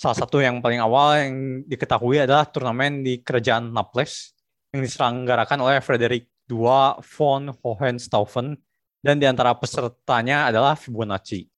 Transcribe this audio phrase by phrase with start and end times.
[0.00, 4.32] salah satu yang paling awal yang diketahui adalah turnamen di kerajaan Naples
[4.72, 8.56] yang diselenggarakan oleh Frederick II von Hohenstaufen
[9.04, 11.52] dan di antara pesertanya adalah Fibonacci.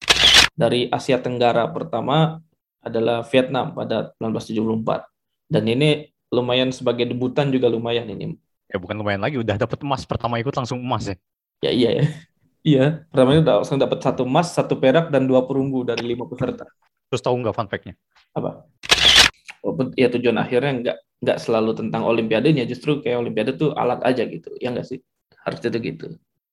[0.59, 2.43] Dari Asia Tenggara pertama
[2.83, 5.07] adalah Vietnam pada 1974.
[5.47, 8.35] Dan ini lumayan sebagai debutan juga lumayan ini.
[8.67, 11.17] Ya bukan lumayan lagi, udah dapat emas pertama ikut langsung emas ya.
[11.63, 12.05] Ya iya ya.
[12.63, 16.67] Iya, pertama itu langsung dapat satu emas, satu perak dan dua perunggu dari lima peserta.
[17.11, 17.95] Terus tahu nggak fun fact-nya?
[18.33, 18.67] Apa?
[19.95, 24.51] Ya tujuan akhirnya nggak nggak selalu tentang olimpiadenya, justru kayak olimpiade tuh alat aja gitu.
[24.59, 24.99] Ya nggak sih?
[25.47, 26.07] Harusnya tuh gitu.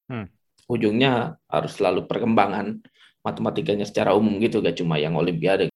[0.06, 0.30] Hmm.
[0.70, 2.78] Ujungnya harus selalu perkembangan
[3.26, 5.73] matematikanya secara umum gitu, gak cuma yang olimpiade.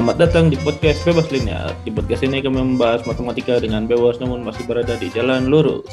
[0.00, 1.76] Selamat datang di podcast Bebas Linear.
[1.84, 5.92] Di podcast ini kami membahas matematika dengan bebas namun masih berada di jalan lurus.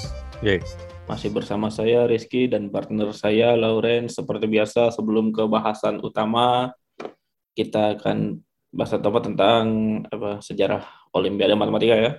[1.11, 4.07] Masih bersama saya Rizky dan partner saya Lauren.
[4.07, 6.71] Seperti biasa sebelum ke bahasan utama
[7.51, 8.39] kita akan
[8.71, 9.63] bahas apa tentang
[10.07, 12.11] apa sejarah Olimpiade Matematika ya.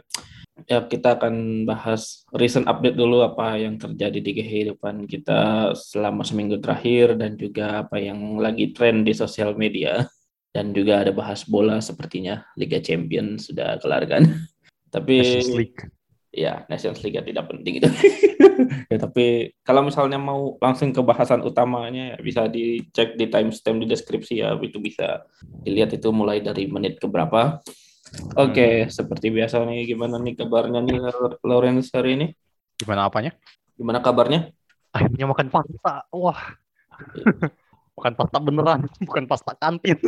[0.68, 6.60] Ya kita akan bahas recent update dulu apa yang terjadi di kehidupan kita selama seminggu
[6.60, 10.04] terakhir dan juga apa yang lagi tren di sosial media
[10.52, 14.24] dan juga ada bahas bola sepertinya Liga Champions sudah kelar kan.
[14.94, 15.78] Tapi Nations League.
[16.32, 17.88] ya Nations League ya tidak penting itu.
[18.90, 23.86] ya tapi kalau misalnya mau langsung ke bahasan utamanya ya bisa dicek di timestamp di
[23.86, 25.28] deskripsi ya itu bisa
[25.62, 27.60] dilihat itu mulai dari menit ke berapa.
[28.40, 30.96] Oke, seperti biasa nih gimana nih kabarnya nih
[31.44, 32.26] Lawrence hari ini?
[32.80, 33.36] Gimana apanya?
[33.76, 34.48] Gimana kabarnya?
[34.96, 36.08] Akhirnya makan pasta.
[36.08, 36.56] Wah.
[37.98, 39.98] makan pasta beneran, bukan pasta kantin.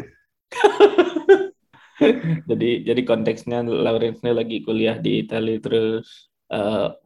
[2.51, 6.97] jadi jadi konteksnya Lawrence ini lagi kuliah di Italia terus uh,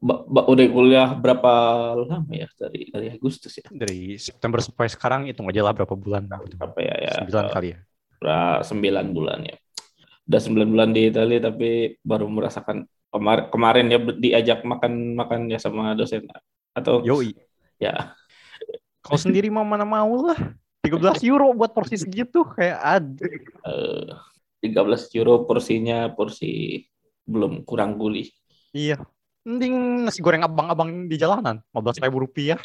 [0.47, 1.53] udah kuliah berapa
[1.99, 6.31] lama ya dari dari Agustus ya Dari September sampai sekarang hitung aja lah berapa bulan.
[6.31, 7.79] apa ya ya Sembilan uh, kali ya.
[8.23, 9.57] berapa- sembilan bulan ya
[10.25, 15.61] udah sembilan bulan di Italia tapi baru merasakan kemar kemarin ya diajak makan makan ya
[15.61, 16.25] sama dosen
[16.73, 17.37] atau Yoi.
[17.77, 18.17] ya
[19.05, 20.57] Kalau sendiri mah mana mau lah.
[20.85, 23.25] 13 euro buat porsi segitu kayak ada.
[23.65, 24.13] eh,
[24.61, 26.85] 13 euro porsinya porsi
[27.25, 28.29] belum kurang guli
[28.75, 29.01] Iya.
[29.47, 31.63] Mending nasi goreng abang-abang di jalanan.
[31.71, 32.59] 15 ribu rupiah.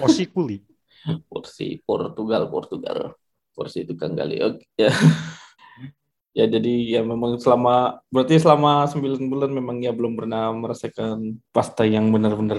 [0.00, 0.62] Porsi kuli.
[1.30, 3.12] porsi Portugal Portugal
[3.54, 4.90] porsi tukang gali oke ya
[6.38, 11.86] ya jadi ya memang selama berarti selama 9 bulan memang ya belum pernah merasakan pasta
[11.86, 12.58] yang benar-benar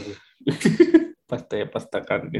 [1.29, 2.31] pasta ya pasta kan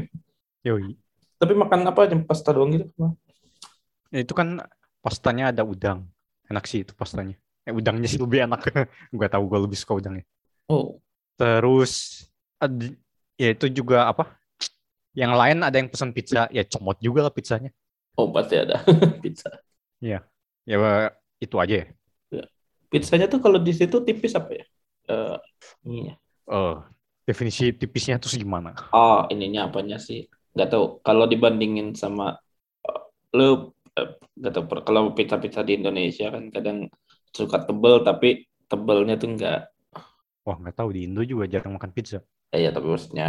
[0.64, 0.96] Yoi.
[1.40, 2.86] Tapi makan apa aja pasta doang gitu
[4.14, 4.48] Ya, itu kan
[5.04, 6.06] pastanya ada udang.
[6.50, 7.34] Enak sih itu pastanya.
[7.66, 8.60] Eh, udangnya sih lebih enak.
[9.18, 10.24] gue tahu gue lebih suka udangnya.
[10.68, 11.00] oh
[11.36, 11.92] Terus
[12.60, 12.96] ad-
[13.36, 14.36] ya itu juga apa?
[15.16, 17.70] Yang lain ada yang pesan pizza, ya comot juga lah pizzanya.
[18.20, 18.76] oh pasti ada
[19.22, 19.50] pizza
[20.00, 20.20] Ya
[21.40, 21.86] itu aja ya.
[22.90, 24.66] pizzanya tuh kalau di situ tipis apa ya
[25.06, 25.38] Eh,
[25.86, 26.18] ininya
[26.56, 26.74] Eh,
[27.28, 28.70] definisi tipisnya tuh gimana?
[29.00, 30.18] oh ininya apanya sih
[30.56, 32.26] nggak tahu kalau dibandingin sama
[33.36, 33.48] lu
[33.98, 34.08] eh,
[34.38, 36.78] nggak tahu kalau pizza-pizza di Indonesia kan kadang
[37.38, 38.28] suka tebel tapi
[38.70, 39.58] tebelnya tuh nggak
[40.46, 42.18] Wah nggak tahu di Indo juga jarang makan pizza.
[42.54, 43.24] eh, ya tapi maksudnya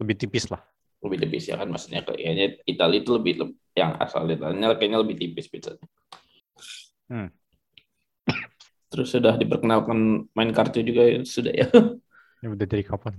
[0.00, 0.62] Lebih tipis lah.
[1.04, 5.16] lebih tipis ya kan maksudnya kayaknya Italia itu lebih, lebih- yang asal Italia kayaknya lebih
[5.20, 5.86] tipis pizzanya
[7.10, 7.26] Hmm.
[8.92, 11.18] terus sudah diperkenalkan main kartu juga ya?
[11.24, 11.66] sudah ya
[12.42, 13.14] Ya udah dari kapan?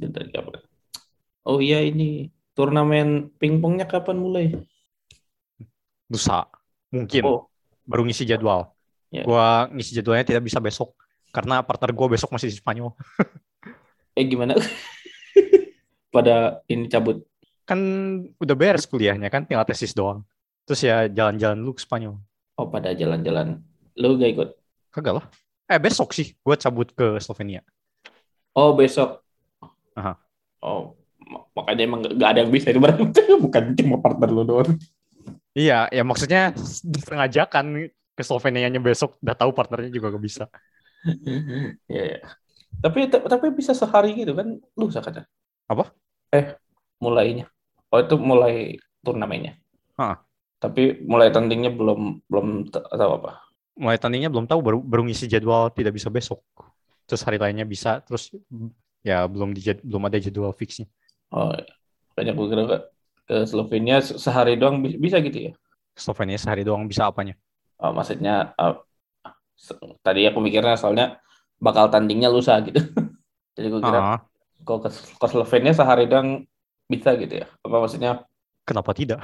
[0.00, 0.62] Dan dari kapan
[1.46, 4.46] oh iya ini turnamen pingpongnya kapan mulai
[6.10, 6.50] Lusa.
[6.90, 7.22] Mungkin.
[7.22, 7.46] oh
[7.86, 8.74] Baru ngisi jadwal.
[9.14, 9.22] Ya.
[9.22, 10.98] Gua ngisi jadwalnya tidak bisa besok.
[11.30, 12.90] Karena partner gue besok masih di Spanyol.
[14.18, 14.58] eh gimana
[16.14, 17.22] pada ini cabut
[17.62, 17.78] Kan
[18.42, 20.26] udah beres kuliahnya kan, tinggal tesis doang.
[20.66, 22.18] Terus ya jalan-jalan lu ke Spanyol.
[22.58, 23.62] oh pada jalan-jalan
[23.96, 24.48] lu gak ikut
[24.90, 25.26] Kagak lah.
[25.70, 27.62] Eh besok sih gue cabut ke Slovenia.
[28.58, 29.22] oh besok
[29.94, 30.18] Aha.
[30.66, 30.98] oh
[31.54, 33.06] makanya emang gak, ada yang bisa ibaratnya
[33.44, 34.74] bukan cuma partner lu doang
[35.50, 36.54] Iya, ya maksudnya
[37.02, 40.44] sengaja kan ke Slovenia-nya besok udah tahu partnernya juga gak bisa.
[41.88, 42.20] Iya, iya.
[42.84, 45.24] Tapi tapi bisa sehari gitu kan lusa kata.
[45.64, 45.88] Apa?
[46.28, 46.60] Eh,
[47.00, 47.48] mulainya.
[47.88, 49.56] Oh, itu mulai turnamennya.
[49.96, 50.20] Hah.
[50.60, 53.40] Tapi mulai tandingnya belum belum tahu apa.
[53.80, 56.44] Mulai tandingnya belum tahu, baru baru ngisi jadwal tidak bisa besok.
[57.08, 58.28] Terus hari lainnya bisa, terus
[59.00, 60.84] ya belum di, belum ada jadwal fixnya.
[61.30, 61.66] Oh, iya.
[62.18, 62.78] banyak gue kira ke,
[63.46, 65.52] Slovenia se- sehari doang bi- bisa gitu ya.
[65.94, 67.38] Slovenia sehari doang bisa apanya?
[67.78, 68.74] Oh, maksudnya eh,
[70.02, 71.20] tadi aku mikirnya soalnya
[71.60, 72.80] bakal tandingnya lusa gitu.
[73.56, 74.20] Jadi gue kira
[74.64, 76.44] kalau ke, ke Slovenia sehari doang
[76.90, 77.46] bisa gitu ya.
[77.62, 78.24] Apa maksudnya?
[78.66, 79.18] kenapa tidak?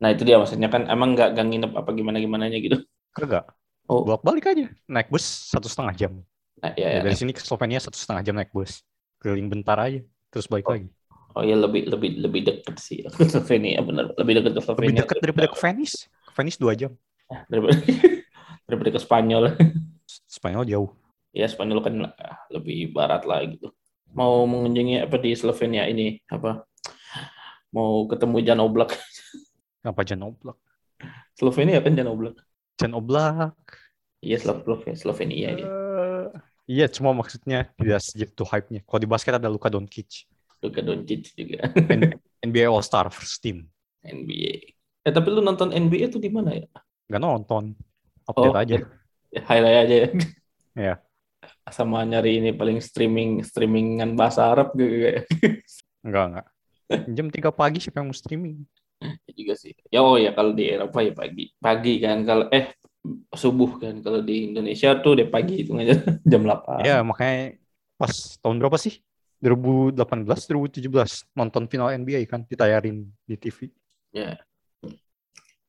[0.00, 2.80] Nah itu dia maksudnya kan emang nggak nggak nginep apa gimana gimana gitu.
[3.12, 3.44] Kagak.
[3.88, 4.02] Oh.
[4.08, 4.66] Bolak balik aja.
[4.88, 6.12] Naik bus satu setengah jam.
[6.60, 7.00] Nah, ya, Ya, ya.
[7.04, 8.80] dari sini ke Slovenia satu setengah jam naik bus.
[9.20, 10.00] Keliling bentar aja.
[10.32, 10.74] Terus balik Oh.
[10.74, 10.88] lagi.
[11.36, 15.00] Oh ya lebih lebih lebih deket sih ke Slovenia benar lebih deket ke Lebih Slovenia
[15.04, 16.08] dekat daripada ke Venice.
[16.24, 16.92] Ke Venice dua jam.
[17.52, 17.76] daripada
[18.66, 19.44] daripada ke Spanyol.
[20.08, 20.90] Spanyol jauh.
[21.36, 23.68] ya Spanyol kan ah, lebih barat lah gitu.
[24.16, 26.64] Mau mengunjungi apa di Slovenia ini apa?
[27.68, 28.96] Mau ketemu Jan Oblak.
[29.84, 30.56] Kenapa Jan Oblak?
[31.36, 32.40] Slovenia kan Jan Oblak.
[32.80, 33.60] Jan Oblak.
[34.24, 35.68] Iya Slovenia, Slovenia dia.
[35.68, 36.28] Eh,
[36.66, 38.82] Iya, cuma maksudnya tidak segitu hype-nya.
[38.82, 40.26] Kalau di basket ada Luka Doncic.
[40.66, 41.70] Luka Doncic juga
[42.42, 43.66] NBA All-Star first team.
[44.02, 44.54] NBA.
[45.06, 46.66] Eh tapi lu nonton NBA tuh di mana ya?
[47.10, 47.64] Nggak nonton.
[48.26, 48.76] Update Oh, aja.
[49.30, 50.08] Ya, Highlight aja ya.
[50.76, 50.94] Iya.
[51.72, 55.24] Sama nyari ini paling streaming streamingan bahasa Arab gitu kayak.
[56.04, 56.46] Enggak, enggak.
[57.16, 58.62] Jam 3 pagi siapa yang mau streaming?
[59.00, 59.72] Ya juga sih.
[59.90, 61.50] Ya oh ya kalau di Eropa ya pagi.
[61.56, 62.76] Pagi kan kalau eh
[63.32, 65.96] subuh kan kalau di Indonesia tuh deh pagi itu aja
[66.30, 66.82] jam 8.
[66.84, 67.56] Ya, makanya
[67.96, 69.00] pas tahun berapa sih?
[69.38, 70.88] 2018, 2017
[71.36, 73.68] nonton final NBA kan ditayarin di TV.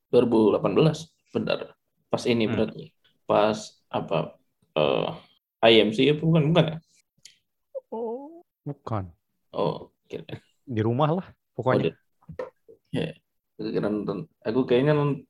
[0.08, 1.75] 2018 benar.
[2.08, 2.54] Pas ini Hmm.
[2.56, 2.84] berarti.
[3.28, 3.58] Pas
[3.92, 4.40] apa
[4.74, 5.10] eh
[5.68, 6.78] IMC ya bukan bukan ya?
[7.92, 9.12] Oh, bukan.
[9.52, 10.24] Oh, kira
[10.64, 11.92] Di rumah lah Oh, pokoknya.
[11.92, 11.98] di-
[12.96, 13.12] Ya,
[13.60, 14.31] aku kira nonton.
[14.48, 15.28] Aku kayaknya non-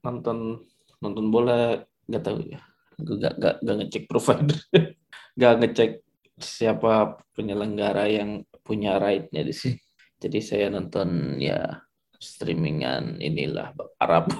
[0.00, 0.62] nonton
[1.02, 2.62] nonton bola nggak tahu ya.
[3.02, 4.58] Aku nggak nggak nggak ngecek provider,
[5.38, 5.90] nggak ngecek
[6.40, 9.80] siapa penyelenggara yang punya right-nya di sini.
[10.20, 11.80] Jadi saya nonton ya
[12.20, 14.28] streamingan inilah Arab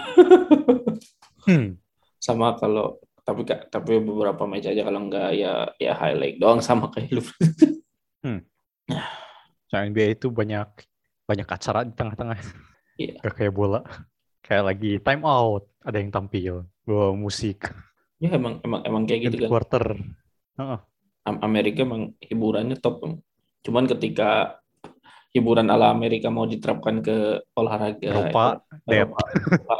[1.48, 1.80] Hmm.
[2.20, 7.16] sama kalau tapi tapi beberapa match aja kalau nggak ya ya highlight doang sama kayak
[7.16, 7.24] lu.
[9.70, 10.66] Nah, NBA itu banyak
[11.30, 12.38] banyak acara di tengah-tengah.
[12.98, 13.14] Iya.
[13.24, 13.80] Gak kayak bola.
[14.42, 17.70] Kayak lagi time out, ada yang tampil, bawa musik,
[18.18, 19.50] ya emang emang emang kayak gitu kan.
[19.52, 19.84] quarter.
[20.58, 20.80] Heeh.
[20.80, 20.89] Am-
[21.24, 23.04] Amerika emang hiburannya top.
[23.60, 24.60] Cuman ketika
[25.30, 28.44] hiburan ala Amerika mau diterapkan ke olahraga Eropa,
[28.90, 29.06] eh, dead.
[29.06, 29.24] Eropa,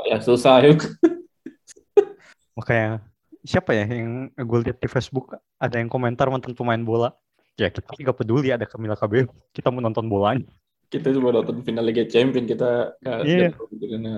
[0.07, 0.81] ya susah yuk.
[2.59, 3.03] Makanya
[3.43, 7.11] siapa ya yang gue lihat di Facebook ada yang komentar mantan pemain bola.
[7.59, 10.49] Ya kita nggak peduli ada Camila Cabello, kita mau nonton bolanya,
[10.89, 13.53] Kita cuma nonton final Liga Champion kita Iya.
[13.53, 14.13] nggak tahu gitu karena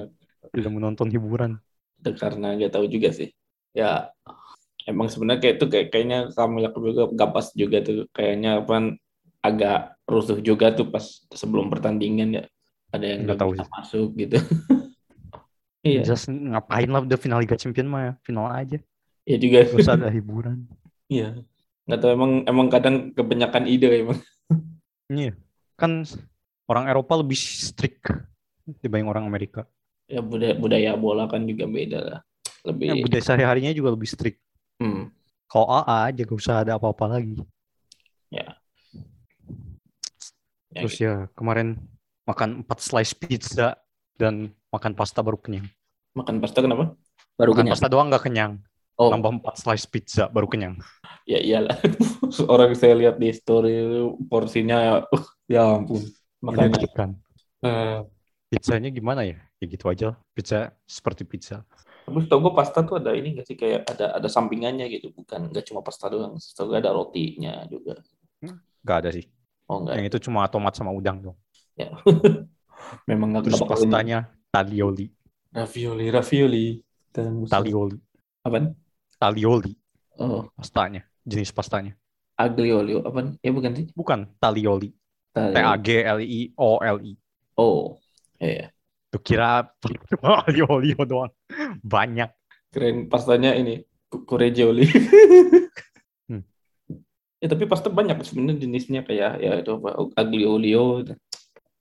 [0.53, 1.59] tidak mau nonton hiburan.
[2.03, 3.31] karena nggak tahu juga sih.
[3.75, 4.11] Ya
[4.87, 8.96] emang sebenarnya kayak itu kayak kayaknya Camila juga gak pas juga tuh kayaknya apa
[9.43, 11.02] agak rusuh juga tuh pas
[11.34, 12.44] sebelum pertandingan ya
[12.93, 14.37] ada yang Nggak tahu masuk gitu.
[15.87, 18.79] iya, Just ngapain lah udah final Liga Champion mah ya, final aja.
[19.25, 19.64] iya juga.
[19.67, 20.69] Terus ada hiburan.
[21.08, 21.43] Iya.
[21.88, 24.19] Nggak tahu emang emang kadang kebanyakan ide emang.
[25.12, 25.37] Iya.
[25.76, 26.08] Kan
[26.64, 28.08] orang Eropa lebih strict
[28.81, 29.69] dibanding orang Amerika.
[30.08, 32.20] Ya budaya budaya bola kan juga beda lah.
[32.64, 34.40] Lebih Ya, budaya sehari-harinya juga lebih strict.
[34.82, 35.02] Hmm,
[35.46, 37.38] Kalau AA aja gak usah ada apa-apa lagi.
[38.32, 38.58] ya
[40.73, 41.76] Terus ya kemarin
[42.25, 43.76] makan 4 slice pizza
[44.17, 45.69] dan makan pasta baru kenyang.
[46.17, 46.96] makan pasta kenapa?
[47.37, 47.73] Baru Makan kenyang.
[47.76, 48.52] pasta doang gak kenyang.
[48.96, 50.76] Oh, Nambah 4 slice pizza baru kenyang.
[51.29, 51.76] ya iyalah.
[52.53, 53.72] Orang saya lihat di story
[54.29, 56.01] porsinya ya, uh, ya ampun.
[56.41, 57.08] Makanya Menakjubkan.
[57.62, 58.01] eh,
[58.53, 59.41] Pizzanya gimana ya?
[59.60, 60.17] Ya gitu aja.
[60.36, 61.65] Pizza seperti pizza.
[62.03, 65.49] Tapi tau gue pasta tuh ada ini nggak sih kayak ada ada sampingannya gitu, bukan
[65.49, 66.35] nggak cuma pasta doang.
[66.37, 67.99] Tau gue ada rotinya juga.
[68.82, 69.31] Gak ada sih.
[69.71, 71.37] Oh enggak, Yang itu cuma tomat sama udang dong.
[71.79, 71.94] ya.
[73.09, 73.71] Memang nggak Terus ini.
[73.71, 74.19] pastanya
[74.51, 75.06] talioli.
[75.55, 76.67] Ravioli, ravioli.
[77.13, 78.01] Dan Talioli.
[78.43, 78.73] Apaan?
[79.21, 79.73] Talioli
[80.19, 81.05] Oh, pastanya.
[81.23, 81.93] Jenis pastanya.
[82.35, 82.99] aglio olio.
[83.06, 83.39] Apaan?
[83.39, 83.87] Ya bukan sih.
[83.94, 84.91] Bukan talioli.
[85.31, 87.13] Tadi- T-A-G-L-I-O-L-I.
[87.56, 87.97] Oh,
[88.43, 88.73] iya.
[89.13, 89.69] Tuh kira
[90.09, 90.41] cuma
[90.73, 91.33] olio doang.
[91.85, 92.33] Banyak.
[92.73, 94.89] Keren pastanya ini Kuregioli.
[96.31, 96.47] Hmm.
[97.43, 101.03] Ya tapi pasta banyak sebenarnya jenisnya kayak ya itu apa oh, aglio olio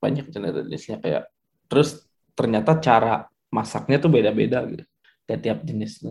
[0.01, 1.29] banyak jenisnya kayak
[1.69, 4.83] terus ternyata cara masaknya tuh beda-beda gitu
[5.29, 6.01] kayak tiap jenis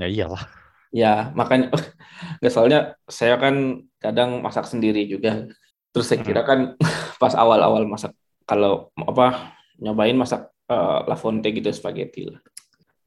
[0.00, 0.48] Ya iyalah.
[0.88, 1.68] ya makanya
[2.40, 5.44] nggak soalnya saya kan kadang masak sendiri juga
[5.92, 6.72] terus saya kira kan
[7.20, 8.16] pas awal-awal masak
[8.48, 12.40] kalau apa nyobain masak eh, La Fonte gitu spaghetti lah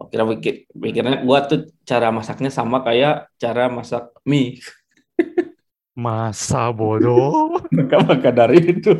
[0.01, 4.57] Oh, kira pikir pikirnya gua tuh cara masaknya sama kayak cara masak mie
[5.93, 7.53] Masa bodoh.
[7.69, 8.97] maka maka dari itu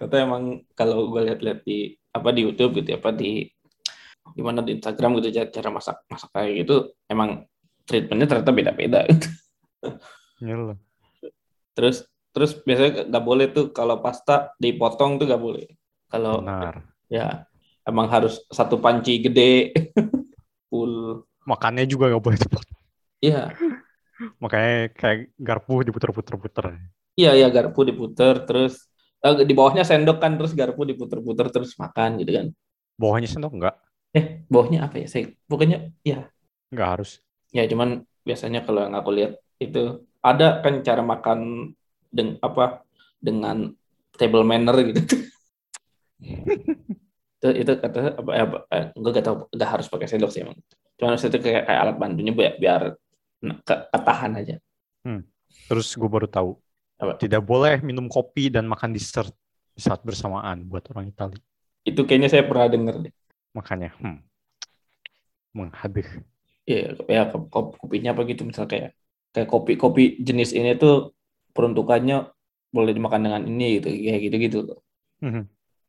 [0.00, 3.48] ternyata emang kalau gue lihat-lihat di apa di YouTube gitu apa di
[4.32, 6.76] gimana di Instagram gitu cara cara masak masak kayak gitu
[7.08, 7.44] emang
[7.84, 9.00] treatmentnya ternyata beda-beda.
[10.40, 10.78] Iya loh.
[11.76, 15.68] terus terus biasanya nggak boleh tuh kalau pasta dipotong tuh nggak boleh.
[16.14, 16.74] Kalau Benar.
[17.10, 17.42] ya
[17.82, 19.74] emang harus satu panci gede
[20.70, 21.26] full.
[21.42, 22.62] Makannya juga gak boleh cepet.
[23.18, 23.50] Iya,
[24.38, 26.78] Makanya kayak garpu diputer-puter-puter.
[27.18, 28.86] iya iya garpu diputer terus
[29.22, 32.46] eh, di bawahnya sendok kan terus garpu diputer-puter terus makan gitu kan.
[32.94, 33.74] Bawahnya sendok enggak?
[34.14, 35.06] Eh bawahnya apa ya?
[35.10, 36.30] Saya pokoknya ya
[36.70, 37.10] Enggak harus.
[37.50, 41.70] ya cuman biasanya kalau yang aku lihat itu ada kan cara makan
[42.10, 42.86] dengan apa
[43.18, 43.74] dengan
[44.14, 45.00] table manner gitu.
[46.22, 50.56] itu itu kata apa ya eh, gue gak tahu gak harus pakai sendok sih emang
[50.96, 52.82] cuma itu kayak, kayak alat bantunya biar, biar
[53.66, 54.56] ke- ketahan aja
[55.64, 56.60] Terus gue baru tahu.
[57.00, 57.16] Apa?
[57.16, 59.32] Tidak boleh minum kopi dan makan dessert
[59.74, 61.40] saat bersamaan buat orang Itali.
[61.84, 63.12] itu kayaknya saya pernah denger deh
[63.52, 64.18] Makanya, hmm,
[65.52, 66.08] menghadeh.
[66.64, 68.96] ya ya kop- kopinya apa gitu misal kayak
[69.36, 71.12] kayak kopi kopi jenis ini tuh
[71.52, 72.32] peruntukannya
[72.72, 74.58] boleh dimakan dengan ini gitu kayak gitu gitu.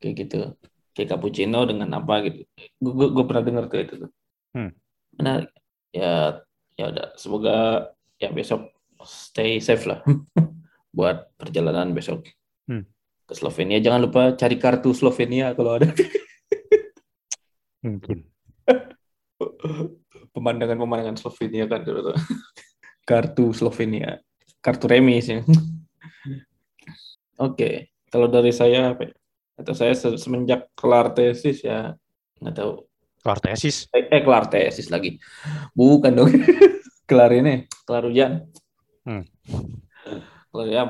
[0.06, 0.54] Kayak gitu.
[0.94, 2.46] Kayak cappuccino dengan apa gitu.
[2.78, 4.12] Gue gue pernah denger tuh itu tuh.
[4.56, 4.72] Hmm.
[5.18, 5.50] menarik
[5.90, 6.46] ya
[6.78, 7.18] ya udah.
[7.18, 7.90] Semoga
[8.22, 8.70] ya besok
[9.04, 10.06] stay safe lah
[10.98, 12.30] buat perjalanan besok.
[12.70, 12.86] Hmm.
[13.26, 13.82] ke Slovenia.
[13.82, 15.90] Jangan lupa cari kartu Slovenia kalau ada.
[17.86, 18.22] Mungkin.
[20.36, 21.82] pemandangan-pemandangan Slovenia kan
[23.02, 24.22] kartu Slovenia.
[24.62, 25.42] Kartu remi sih
[27.40, 27.70] oke.
[28.10, 29.14] Kalau dari saya apa ya?
[29.56, 31.96] Atau saya se- semenjak kelar tesis ya
[32.44, 32.74] nggak tahu.
[33.24, 33.88] Kelar tesis.
[33.96, 35.18] eh, eh kelar tesis lagi.
[35.74, 36.30] Bukan dong.
[37.10, 38.50] Kelar ini kelar ujian.
[39.06, 39.22] Hmm.
[40.50, 40.84] kelar ya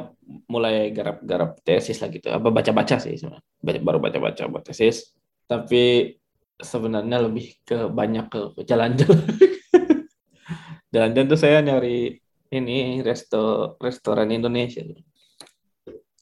[0.47, 2.31] mulai garap-garap tesis lah gitu.
[2.31, 3.83] Apa baca-baca sih sebenarnya.
[3.83, 5.11] Baru baca-baca buat tesis.
[5.43, 6.15] Tapi
[6.55, 9.27] sebenarnya lebih ke banyak ke ke jalan-jalan.
[10.95, 12.15] Jalan-jalan tuh saya nyari
[12.55, 14.79] ini resto restoran Indonesia.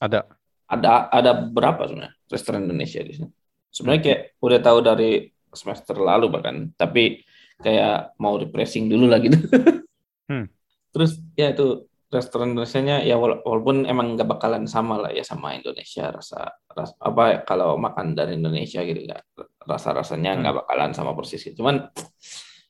[0.02, 0.26] Ada.
[0.66, 3.30] ada ada berapa sebenarnya restoran Indonesia di sini.
[3.70, 5.10] Sebenarnya kayak udah tahu dari
[5.54, 7.22] semester lalu bahkan, tapi
[7.62, 9.38] kayak mau refreshing dulu lah gitu.
[10.24, 10.48] Hmm.
[10.88, 15.52] Terus ya itu restoran Indonesia-nya ya wala- walaupun emang nggak bakalan sama lah ya sama
[15.52, 19.20] Indonesia rasa, ras- apa kalau makan dari Indonesia gitu ya
[19.68, 21.60] rasa-rasanya nggak bakalan sama persis gitu.
[21.60, 21.92] Cuman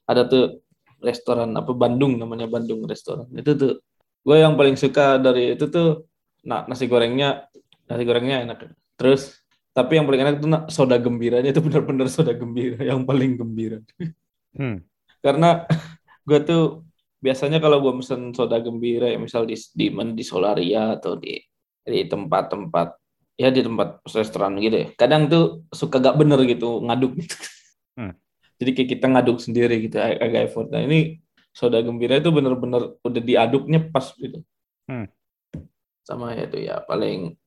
[0.09, 0.65] ada tuh
[0.99, 3.29] restoran apa Bandung namanya Bandung restoran.
[3.37, 3.73] Itu tuh
[4.25, 6.09] gue yang paling suka dari itu tuh
[6.49, 7.47] nah, nasi gorengnya
[7.87, 8.73] nasi gorengnya enak.
[8.97, 9.44] Terus
[9.75, 13.83] tapi yang paling enak itu soda gembiranya itu benar-benar soda gembira yang paling gembira.
[14.55, 14.87] Hmm.
[15.19, 15.67] Karena
[16.29, 16.87] gue tuh
[17.19, 21.43] biasanya kalau gue pesen soda gembira ya misal di di di Solaria atau di
[21.83, 22.89] di tempat-tempat
[23.35, 24.87] ya di tempat restoran gitu ya.
[24.95, 27.37] Kadang tuh suka gak bener gitu ngaduk gitu.
[27.95, 28.11] Hmm.
[28.59, 30.67] Jadi kayak kita ngaduk sendiri gitu ag- agak effort.
[30.67, 31.23] Nah ini
[31.55, 34.43] soda gembira itu bener-bener udah diaduknya pas gitu.
[34.91, 35.07] Hmm.
[36.03, 37.39] Sama ya itu ya paling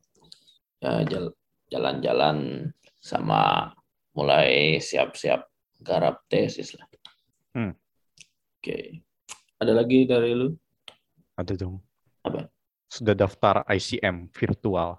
[0.79, 1.37] ya jal-
[1.67, 3.71] jalan-jalan sama
[4.15, 5.45] mulai siap-siap
[5.83, 6.88] garap tesis lah.
[7.53, 7.74] Hmm.
[8.59, 9.03] Oke.
[9.57, 10.53] Ada lagi dari lu?
[11.38, 11.81] Ada dong.
[12.25, 12.50] Apa?
[12.89, 14.97] Sudah daftar ICM virtual.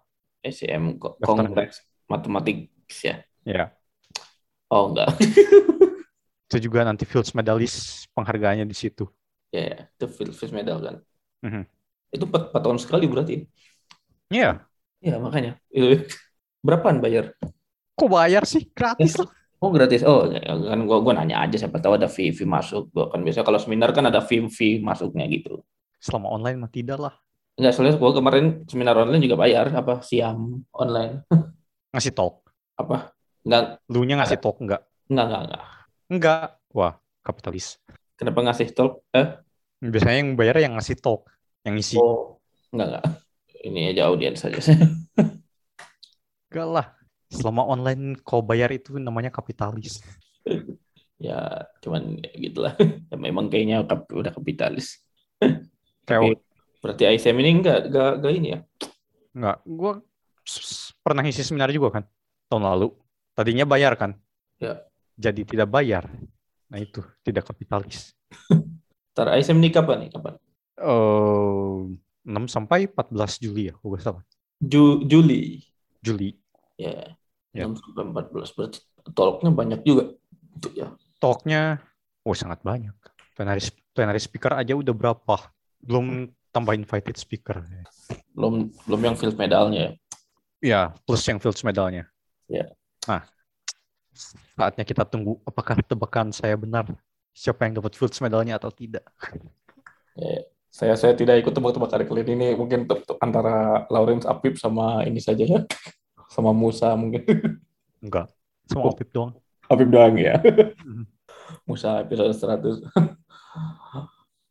[0.99, 2.71] Ko- Daftar Kongres Matematik
[3.03, 3.21] ya?
[3.45, 3.75] Ya.
[4.73, 5.13] Oh enggak.
[6.49, 9.05] Itu juga nanti Fields Medalist penghargaannya di situ.
[9.53, 9.79] ya, ya.
[9.85, 10.97] itu Fields Medal kan.
[11.45, 11.63] Mhm.
[12.09, 13.45] Itu 4, tahun sekali berarti.
[14.33, 14.65] Iya.
[15.05, 15.61] Ya makanya.
[16.63, 17.35] Berapaan bayar?
[17.99, 18.67] Kok bayar sih?
[18.75, 19.31] Gratis lah.
[19.59, 20.07] Oh gratis.
[20.07, 22.95] Oh kan gua gua nanya aja siapa tahu ada fee fee masuk.
[22.95, 25.63] Gua kan biasa kalau seminar kan ada fee fee masuknya gitu.
[25.99, 27.15] Selama online mah tidak lah.
[27.59, 31.27] Enggak, soalnya gua kemarin seminar online juga bayar apa siam online.
[31.95, 32.47] Ngasih talk.
[32.79, 33.11] Apa?
[33.43, 34.83] Enggak Lu nya ngasih talk enggak?
[35.11, 35.63] enggak enggak enggak.
[36.13, 36.47] Enggak.
[36.77, 37.81] Wah, kapitalis.
[38.15, 39.03] Kenapa ngasih talk?
[39.11, 39.27] Eh?
[39.83, 41.27] Biasanya yang bayar yang ngasih talk.
[41.67, 41.97] Yang ngisi.
[41.97, 42.39] Oh,
[42.71, 43.05] enggak enggak.
[43.59, 44.61] Ini aja audiens saja.
[46.49, 46.87] Enggak lah.
[47.29, 50.01] Selama online kau bayar itu namanya kapitalis.
[51.21, 52.75] ya cuman ya gitulah.
[52.81, 55.05] Ya, memang kayaknya kap- udah kapitalis.
[56.09, 56.41] Kayak
[56.79, 58.61] Berarti ISM ini enggak enggak, enggak ini ya?
[59.35, 59.57] enggak.
[59.67, 59.93] Gua
[60.47, 62.05] s- pernah ngisi seminar juga kan
[62.49, 62.89] tahun lalu.
[63.37, 64.17] Tadinya bayar kan?
[64.57, 64.83] Ya.
[65.19, 66.09] Jadi tidak bayar.
[66.71, 68.15] Nah itu tidak kapitalis.
[69.13, 70.11] Ntar ISM ini kapan nih?
[70.15, 70.35] Kapan?
[70.79, 71.79] Eh
[72.29, 74.23] 6 sampai 14 Juli ya, kalau nggak salah.
[74.63, 75.67] Ju- Juli.
[76.03, 76.39] Juli.
[76.79, 77.17] Ya.
[77.57, 77.65] Ya.
[77.65, 78.79] 6 sampai 14 berarti
[79.17, 80.15] toloknya banyak juga.
[80.55, 80.95] Untuk ya.
[81.19, 81.83] Talknya,
[82.23, 82.95] oh sangat banyak.
[83.35, 83.63] Plenary,
[83.95, 85.37] plenary speaker aja udah berapa?
[85.79, 87.63] Belum tambah invited speaker.
[88.35, 89.93] Belum belum yang field medalnya ya.
[90.59, 92.11] Ya, plus yang Fields medalnya.
[92.51, 92.67] Ya.
[93.07, 93.23] Nah,
[94.59, 96.91] saatnya kita tunggu apakah tebakan saya benar.
[97.31, 99.07] Siapa yang dapat Fields medalnya atau tidak.
[100.19, 100.43] Ya,
[100.79, 102.55] saya saya tidak ikut tebak-tebakan kali ini.
[102.55, 102.87] Mungkin
[103.19, 105.61] antara Lawrence Apip sama ini saja ya.
[106.31, 107.25] Sama Musa mungkin.
[108.05, 108.31] Enggak.
[108.69, 108.95] Semua Oh.
[108.95, 109.33] Apip doang.
[109.67, 110.39] Apip doang ya.
[111.67, 112.85] Musa episode 100.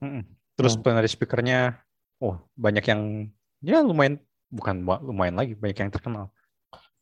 [0.04, 0.24] Mm-mm.
[0.58, 0.82] Terus Hmm.
[0.84, 1.78] plenary speakernya,
[2.18, 3.02] oh banyak yang
[3.62, 4.18] ya lumayan
[4.50, 6.34] bukan lumayan lagi banyak yang terkenal.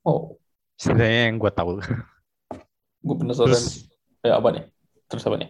[0.04, 0.36] Oh,
[0.76, 1.80] Setidaknya yang gue tahu.
[3.02, 3.56] gue penasaran.
[3.56, 3.88] Terus
[4.22, 4.64] Ya, apa nih?
[5.08, 5.50] Terus apa nih?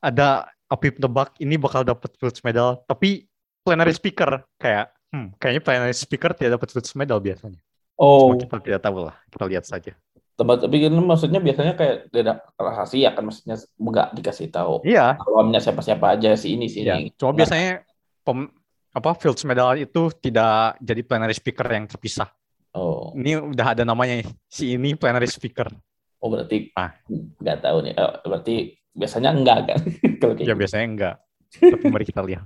[0.00, 3.26] ada Apip nebak ini bakal dapat Fields Medal, tapi
[3.60, 7.58] plenary speaker kayak hmm, kayaknya plenary speaker tidak dapat Fields Medal biasanya.
[7.98, 9.92] Oh, Cuma kita tidak tahu lah, kita lihat saja.
[10.32, 15.60] tempat tapi kan maksudnya biasanya kayak tidak rahasia kan maksudnya enggak dikasih tahu Iya, lawannya
[15.60, 16.96] siapa-siapa aja si ini si iya.
[16.96, 17.12] ini.
[17.12, 17.84] Cuma Nah, biasanya
[18.24, 18.48] pem,
[18.88, 22.32] apa Fields Medal itu tidak jadi plenary speaker yang terpisah.
[22.72, 25.68] Oh, Ini udah ada namanya si ini plenary speaker.
[26.16, 26.96] oh berarti Ah.
[27.36, 27.92] nggak tahu nih.
[28.00, 29.80] Oh, berarti biasanya enggak kan
[30.20, 30.60] kalau kayak Ya gitu.
[30.60, 31.14] biasanya enggak.
[31.50, 32.44] Tapi mari kita lihat.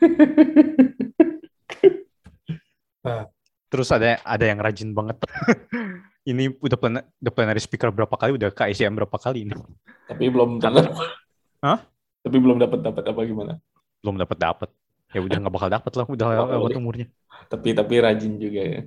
[3.70, 5.16] Terus ada ada yang rajin banget.
[6.30, 9.54] ini udah plan, udah plenary speaker berapa kali, udah ke ICM berapa kali ini.
[10.06, 10.90] Tapi belum dapat.
[11.62, 11.78] Hah?
[12.20, 13.52] Tapi belum dapat dapat apa gimana?
[14.02, 14.68] Belum dapat dapat.
[15.10, 16.78] Ya udah nggak bakal dapat lah, udah Bakal lewat deh.
[16.78, 17.06] umurnya.
[17.50, 18.80] Tapi tapi rajin juga ya.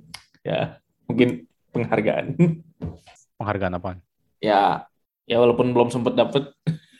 [0.44, 0.60] Ya,
[1.08, 2.26] mungkin penghargaan.
[3.36, 3.98] Penghargaan apaan?
[4.38, 4.84] ya,
[5.24, 6.52] ya walaupun belum sempat dapat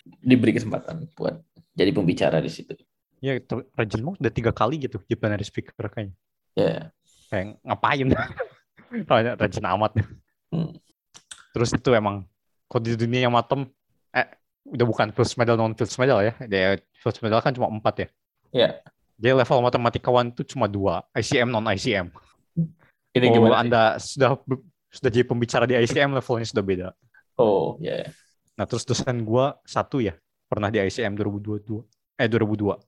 [0.04, 1.40] diberi kesempatan buat
[1.74, 2.76] jadi pembicara di situ.
[3.24, 3.40] Ya
[3.74, 6.14] rajin banget udah tiga kali gitu di plenary speaker kayaknya.
[6.54, 6.92] Ya,
[7.32, 8.08] Kayak ngapain?
[9.10, 9.92] Rajin rajin amat.
[10.54, 10.70] Hmm.
[11.50, 12.22] Terus itu emang
[12.70, 13.66] kalau di dunia yang matem,
[14.14, 14.28] eh
[14.70, 16.32] udah bukan Fields Medal non Fields Medal ya.
[16.46, 18.08] Dia Fields Medal kan cuma empat ya.
[18.54, 18.68] ya.
[19.18, 22.06] Dia level matematikawan itu cuma dua, ICM non ICM.
[23.14, 23.56] Ini Kalau gimana?
[23.66, 24.38] Anda sudah
[24.94, 26.88] sudah jadi pembicara di ICM levelnya sudah beda.
[27.34, 28.14] Oh, ya.
[28.54, 30.14] Nah, terus dosen gua satu ya,
[30.46, 31.82] pernah di ICM 2022.
[32.18, 32.78] Eh 2002.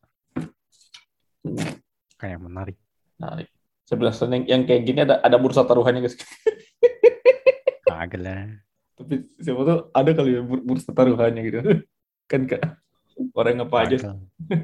[2.17, 2.77] Kayak menarik.
[3.19, 3.49] Menarik.
[3.87, 6.19] Sebelah yang, yang kayak gini ada ada bursa taruhannya guys.
[7.87, 8.51] Kagak lah.
[8.97, 11.59] Tapi siapa tuh ada kali ya bur- bursa taruhannya gitu.
[12.31, 12.63] kan kak
[13.33, 13.97] orang apa aja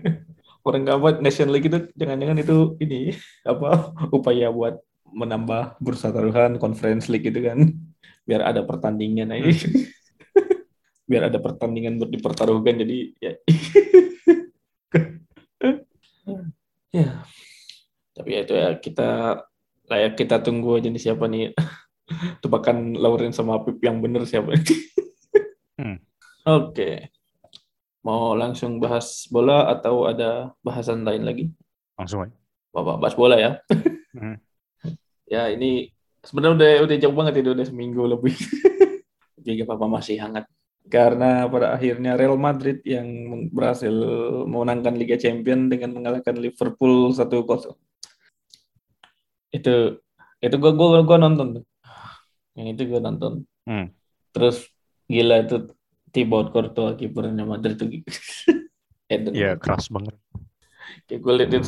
[0.66, 3.14] orang buat Nation League itu jangan-jangan itu ini
[3.46, 4.83] apa upaya buat
[5.14, 7.70] menambah bursa taruhan Conference League gitu kan
[8.27, 9.50] biar ada pertandingan aja
[11.12, 13.33] biar ada pertandingan buat dipertaruhkan jadi ya.
[16.92, 17.25] Ya.
[18.12, 19.09] Tapi ya itu ya kita
[19.88, 21.57] layak kita tunggu aja nih siapa nih.
[22.44, 24.55] Tebakan Lauren sama Pip yang bener siapa.
[25.72, 25.98] Hmm.
[26.44, 27.11] oke.
[28.05, 31.44] Mau langsung bahas bola atau ada bahasan lain lagi?
[31.96, 32.37] Langsung aja.
[32.70, 33.57] Bapak bahas bola ya.
[34.12, 34.37] Hmm.
[35.25, 38.37] ya ini sebenarnya udah udah jauh banget itu udah seminggu lebih.
[39.42, 40.44] Jadi apa masih hangat
[40.87, 43.07] karena pada akhirnya Real Madrid yang
[43.51, 43.92] berhasil
[44.45, 47.23] memenangkan Liga Champions dengan mengalahkan Liverpool 1-0
[49.53, 49.75] itu
[50.42, 51.64] itu gua gua gua nonton tuh.
[52.57, 53.95] yang itu gua nonton Hmm.
[54.35, 54.66] terus
[55.07, 55.71] gila itu
[56.11, 57.87] Thibaut Courtois kipernya Madrid tuh
[59.12, 59.31] Eden.
[59.31, 60.18] Iya, keras banget.
[61.07, 61.62] kayak gue liatin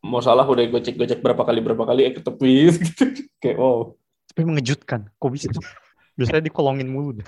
[0.00, 3.04] mau salah udah gocek gocek berapa kali berapa kali eh ke tepi gitu
[3.42, 3.90] kayak wow
[4.30, 5.10] Tapi mengejutkan.
[5.18, 5.50] Kok bisa?
[6.14, 7.26] Biasanya dikolongin mulu deh.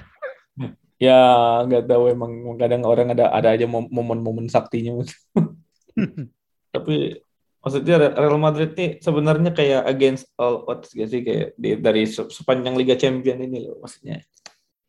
[1.05, 1.21] ya
[1.63, 4.97] nggak tahu emang kadang orang ada ada aja mom- momen-momen saktinya
[6.75, 7.21] tapi
[7.61, 12.03] maksudnya Re- Real Madrid nih sebenarnya kayak against all odds gak sih kayak di- dari
[12.05, 14.21] se- sepanjang Liga Champion ini loh maksudnya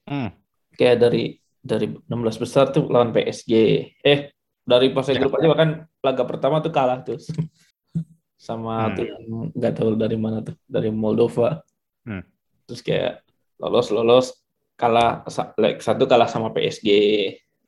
[0.06, 0.30] Hmm.
[0.74, 1.24] kayak dari
[1.60, 3.54] dari 16 besar tuh lawan PSG
[4.00, 4.30] eh
[4.62, 5.20] dari fase Ya.
[5.20, 7.18] grup aja bahkan laga pertama tuh kalah tuh
[8.38, 8.94] sama Hmm.
[8.94, 11.62] tuh yang nggak tahu dari mana tuh dari Moldova
[12.06, 12.22] Hmm.
[12.70, 13.26] terus kayak
[13.58, 14.28] lolos lolos
[14.76, 15.24] kalah
[15.56, 16.88] leg satu kalah sama PSG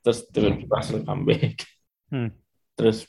[0.03, 1.63] terus terus berhasil comeback.
[2.07, 2.31] Hmm.
[2.77, 3.03] terus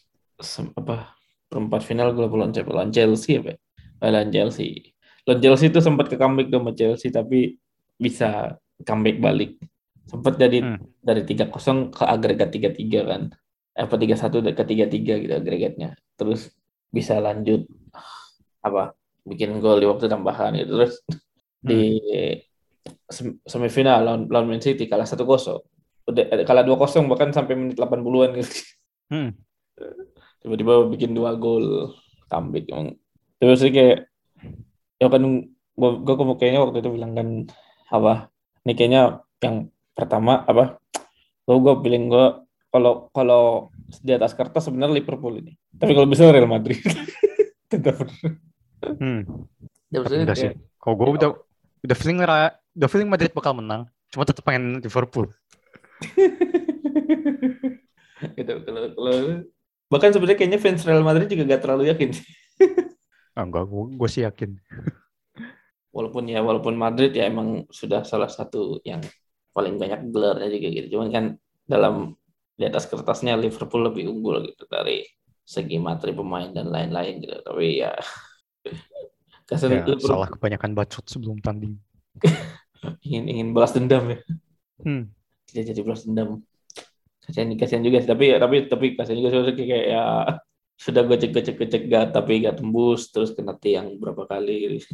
[0.75, 1.15] apa
[1.47, 3.59] perempat final gue lawan siapa lawan Chelsea apa ya?
[4.03, 4.95] Eh, lawan Chelsea.
[5.23, 7.59] Lawan Chelsea itu sempat ke comeback sama Chelsea tapi
[7.95, 9.53] bisa comeback balik.
[10.07, 10.79] Sempat jadi Hmm.
[10.99, 13.23] dari 3-0 ke agregat 3-3 kan.
[13.75, 15.95] Eh, apa 3-1 ke 3-3 gitu agregatnya.
[16.17, 16.51] Terus
[16.89, 17.69] bisa lanjut
[18.59, 20.81] apa bikin gol di waktu tambahan gitu.
[20.81, 20.95] Terus
[21.61, 22.48] di sem-
[23.45, 25.25] semifinal lawan, lawan Man City kalah 1-0
[26.09, 28.57] udah eh, kalah 2-0 bahkan sampai menit 80-an gitu
[29.09, 29.33] Hmm.
[30.45, 31.97] tiba-tiba bikin dua gol
[32.29, 32.95] comeback emang
[33.41, 34.07] terus sih kayak
[35.01, 35.23] ya kan
[35.73, 37.29] gua, gua kayaknya waktu itu bilang kan
[37.89, 38.29] apa
[38.63, 39.03] ini kayaknya
[39.41, 40.77] yang pertama apa
[41.43, 42.27] gua gua pilih gua
[42.69, 43.73] kalau kalau
[44.05, 46.79] di atas kertas sebenarnya Liverpool ini tapi kalau bisa Real Madrid
[47.73, 48.05] tetap
[48.79, 49.27] Hmm.
[49.91, 50.51] ya, maksudnya Enggak sih.
[50.55, 51.31] kayak- Kalau gue udah
[51.85, 53.89] udah feeling udah feeling Madrid bakal menang.
[54.09, 55.29] Cuma tetap pengen Liverpool.
[58.39, 59.15] gitu kalau kalau
[59.89, 62.11] Bahkan sebenarnya kayaknya fans Real Madrid juga gak terlalu yakin.
[63.39, 64.59] Ah, enggak, gue sih yakin.
[65.95, 68.99] Walaupun ya walaupun Madrid ya emang sudah salah satu yang
[69.55, 70.99] paling banyak gelarnya juga gitu.
[70.99, 71.25] Cuman kan
[71.63, 72.19] dalam
[72.59, 75.07] di atas kertasnya Liverpool lebih unggul gitu dari
[75.47, 77.39] segi materi pemain dan lain-lain gitu.
[77.39, 77.95] Tapi ya
[79.49, 81.81] ya salah kebanyakan bacot sebelum tanding.
[83.07, 84.19] ingin ingin balas dendam ya.
[84.85, 85.09] Hmm.
[85.49, 86.45] Tidak jadi balas dendam.
[87.25, 88.09] Kasihan kasihan juga sih.
[88.09, 90.05] Tapi tapi tapi kasihan juga sih kayak ya
[90.79, 94.85] sudah gue cek cek cek gak tapi gak tembus terus kena tiang berapa kali.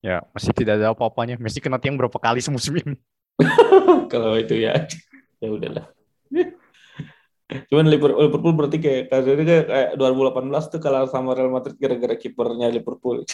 [0.00, 1.36] Ya masih tidak ada apa-apanya.
[1.36, 2.96] Masih kena tiang berapa kali semusim ini.
[4.12, 4.88] Kalau itu ya
[5.42, 5.86] ya udahlah.
[7.72, 13.24] Cuman Liverpool berarti kayak kayak 2018 tuh kalah sama Real Madrid gara-gara kipernya Liverpool.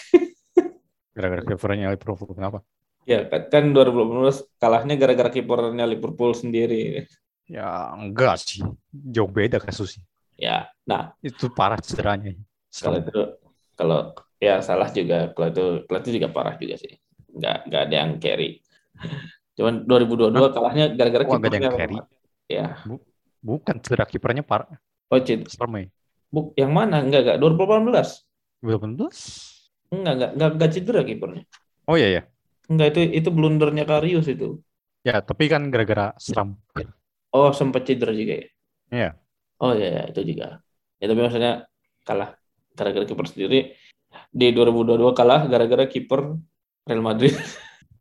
[1.14, 2.58] Gara-gara kipernya Liverpool kenapa?
[3.06, 7.06] Ya kan 2018 kalahnya gara-gara kipernya Liverpool sendiri.
[7.46, 10.02] Ya enggak sih, jauh beda kasusnya.
[10.34, 12.34] Ya, nah itu parah cederanya.
[12.74, 13.20] Kalau itu
[13.78, 13.98] kalau
[14.42, 16.98] ya salah juga kalau itu kalau itu juga parah juga sih.
[17.30, 18.50] Enggak enggak ada yang carry.
[19.54, 20.50] Cuman 2022 Hah?
[20.50, 21.46] kalahnya gara-gara oh, kipernya.
[21.46, 21.96] Ada yang carry.
[22.50, 22.66] Ya.
[22.82, 22.98] Bu,
[23.38, 24.74] bukan cedera kipernya parah.
[25.12, 25.20] Oh.
[26.32, 27.04] Bu, yang mana?
[27.04, 28.64] Enggak enggak 2018.
[28.64, 29.53] 2018?
[29.94, 31.42] Enggak enggak enggak, enggak cedera kipernya.
[31.86, 32.22] Oh iya ya.
[32.66, 34.58] Enggak itu itu blundernya Karius itu.
[35.04, 36.56] Ya, tapi kan gara-gara seram.
[37.30, 38.46] Oh, sempat cedera juga ya?
[38.90, 39.10] Iya.
[39.60, 40.64] Oh iya, ya, itu juga.
[40.98, 41.52] Ya tapi maksudnya
[42.02, 42.34] kalah
[42.74, 43.76] gara-gara kiper sendiri
[44.30, 46.40] di 2022 kalah gara-gara kiper
[46.84, 47.34] Real Madrid.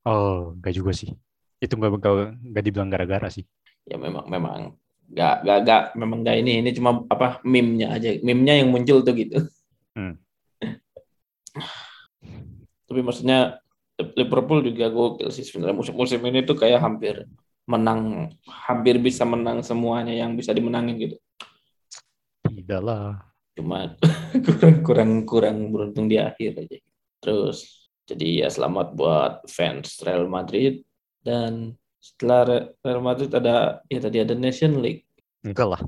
[0.03, 1.15] Oh, enggak juga sih.
[1.63, 2.03] Itu enggak
[2.43, 3.47] enggak dibilang gara-gara sih.
[3.87, 4.75] Ya memang memang
[5.07, 8.11] enggak enggak enggak memang enggak ini ini cuma apa meme-nya aja.
[8.19, 9.47] Meme-nya yang muncul tuh gitu.
[9.95, 10.19] Hmm.
[12.93, 13.57] tapi maksudnya
[13.97, 17.25] Liverpool juga gokil sih sebenarnya musim-musim ini tuh kayak hampir
[17.65, 21.17] menang hampir bisa menang semuanya yang bisa dimenangin gitu.
[22.45, 23.17] Tidak lah.
[23.57, 23.97] Cuma
[24.45, 26.77] kurang kurang kurang beruntung di akhir aja.
[27.17, 30.85] Terus jadi ya selamat buat fans Real Madrid
[31.25, 35.09] dan setelah Real Madrid ada ya tadi ada Nation League.
[35.41, 35.81] Enggak lah.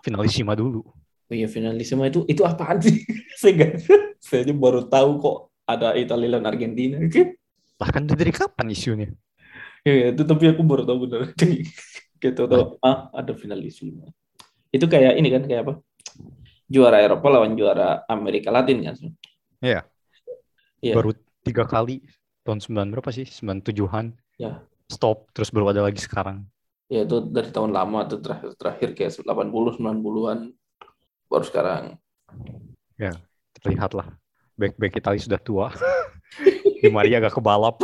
[0.00, 0.80] Finalisima dulu.
[1.28, 3.04] Oh iya finalisima itu itu apaan sih?
[3.40, 3.72] saya gak,
[4.16, 6.96] saya baru tahu kok ada Italia dan Argentina.
[7.76, 9.08] Bahkan dari kapan isunya?
[9.84, 11.36] Ya, itu tapi aku baru tahu bener.
[12.24, 14.08] gitu tuh ah ada finalisme.
[14.74, 15.74] Itu kayak ini kan kayak apa?
[16.68, 18.96] Juara Eropa lawan juara Amerika Latin kan?
[19.62, 19.80] Iya.
[20.82, 20.94] Iya.
[20.96, 22.02] Baru tiga kali
[22.42, 23.28] tahun sembilan berapa sih?
[23.28, 24.06] Sembilan tujuhan.
[24.40, 24.64] Ya.
[24.88, 26.48] Stop terus baru ada lagi sekarang.
[26.88, 30.38] Ya itu dari tahun lama tuh terakhir terakhir kayak 80 90-an
[31.28, 31.82] baru sekarang.
[32.96, 33.12] Ya,
[33.60, 34.08] terlihat lah.
[34.58, 35.70] Back-back Italia sudah tua.
[36.82, 37.78] Di Maria agak kebalap.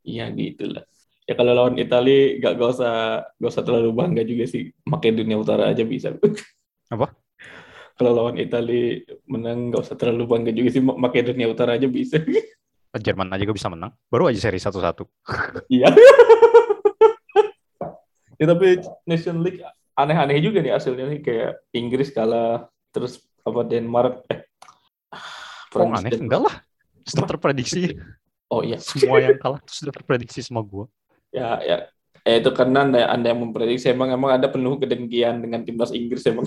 [0.00, 0.88] Iya gitulah.
[1.28, 2.94] Ya kalau lawan Italia gak, gak usah
[3.36, 4.72] gak usah terlalu bangga juga sih.
[4.88, 6.16] Makedonia Utara aja bisa.
[6.94, 7.12] Apa?
[8.00, 10.82] Kalau lawan Italia menang gak usah terlalu bangga juga sih.
[10.82, 12.16] Makedonia Utara aja bisa.
[12.96, 13.92] Jerman aja gak bisa menang.
[14.08, 15.04] Baru aja seri satu-satu.
[15.72, 15.88] Iya.
[18.40, 19.62] ya tapi Nation League
[19.94, 24.42] aneh-aneh juga nih hasilnya nih kayak Inggris kalah terus apa Denmark eh
[25.74, 26.54] Oh, aneh enggak lah.
[27.02, 27.96] Sudah terprediksi.
[28.52, 28.76] Oh iya.
[28.76, 30.84] Semua yang kalah itu sudah terprediksi sama gue.
[31.32, 31.76] Ya, ya.
[32.22, 36.22] Eh, itu karena anda, anda yang memprediksi emang emang ada penuh kedengkian dengan timnas Inggris
[36.28, 36.46] emang.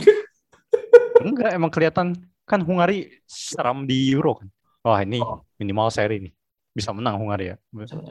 [1.25, 4.47] Enggak, emang kelihatan kan Hungari seram di Euro kan.
[4.85, 5.41] Wah ini oh.
[5.57, 6.33] minimal seri nih.
[6.71, 7.57] Bisa menang Hungari ya.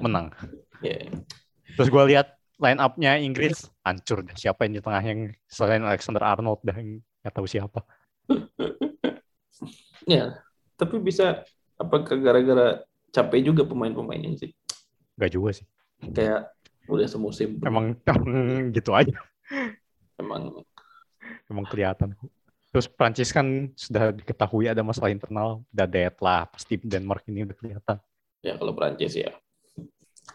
[0.03, 0.35] Menang.
[0.83, 1.23] Yeah.
[1.79, 4.35] Terus gue lihat line up-nya Inggris hancur deh.
[4.35, 7.81] Siapa yang di tengah yang selain Alexander Arnold yang nggak tahu siapa.
[10.11, 10.44] ya,
[10.75, 11.43] tapi bisa
[11.75, 12.83] apa gara-gara
[13.15, 14.51] capek juga pemain-pemainnya sih.
[15.19, 15.67] Gak juga sih.
[16.03, 16.51] Kayak
[16.91, 17.63] udah semusim.
[17.63, 17.95] Emang,
[18.77, 19.15] gitu aja.
[20.19, 20.63] Emang
[21.51, 22.13] emang kelihatan.
[22.75, 26.51] Terus Prancis kan sudah diketahui ada masalah internal, udah dead lah.
[26.51, 27.97] Pasti Denmark ini udah kelihatan.
[28.43, 29.31] Ya kalau Prancis ya.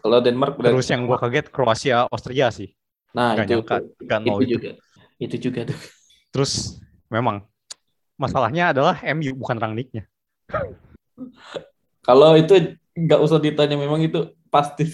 [0.00, 2.72] Kalau Denmark Terus yang gua kaget Kroasia Austria sih.
[3.10, 4.70] Nah, Gak itu, nyangka, itu, itu, itu juga.
[5.20, 5.78] Itu juga tuh.
[6.32, 6.52] Terus
[7.12, 7.44] memang
[8.16, 10.06] masalahnya adalah MU bukan Rangnicknya.
[12.00, 14.88] Kalau itu nggak usah ditanya, memang itu pasti.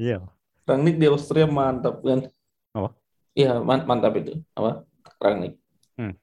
[0.00, 0.24] Iya.
[0.66, 2.26] Rangnick di Austria mantap kan?
[2.74, 2.96] Apa?
[3.36, 4.40] Iya mantap itu.
[4.56, 4.86] Apa?
[5.20, 5.58] Rangnick.
[5.94, 6.14] Hmm.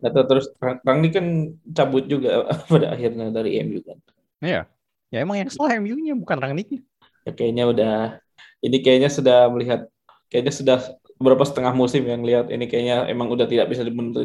[0.00, 1.26] Nah, terus Rangnick kan
[1.74, 3.98] cabut juga pada akhirnya dari MU kan?
[4.40, 4.64] Iya.
[5.10, 6.80] Ya emang yang salah MU-nya bukan Rangnicknya.
[7.26, 7.96] Ya kayaknya udah.
[8.62, 9.90] Ini kayaknya sudah melihat.
[10.30, 10.78] Kayaknya sudah
[11.18, 14.24] beberapa setengah musim yang lihat ini kayaknya emang udah tidak bisa dibentuk.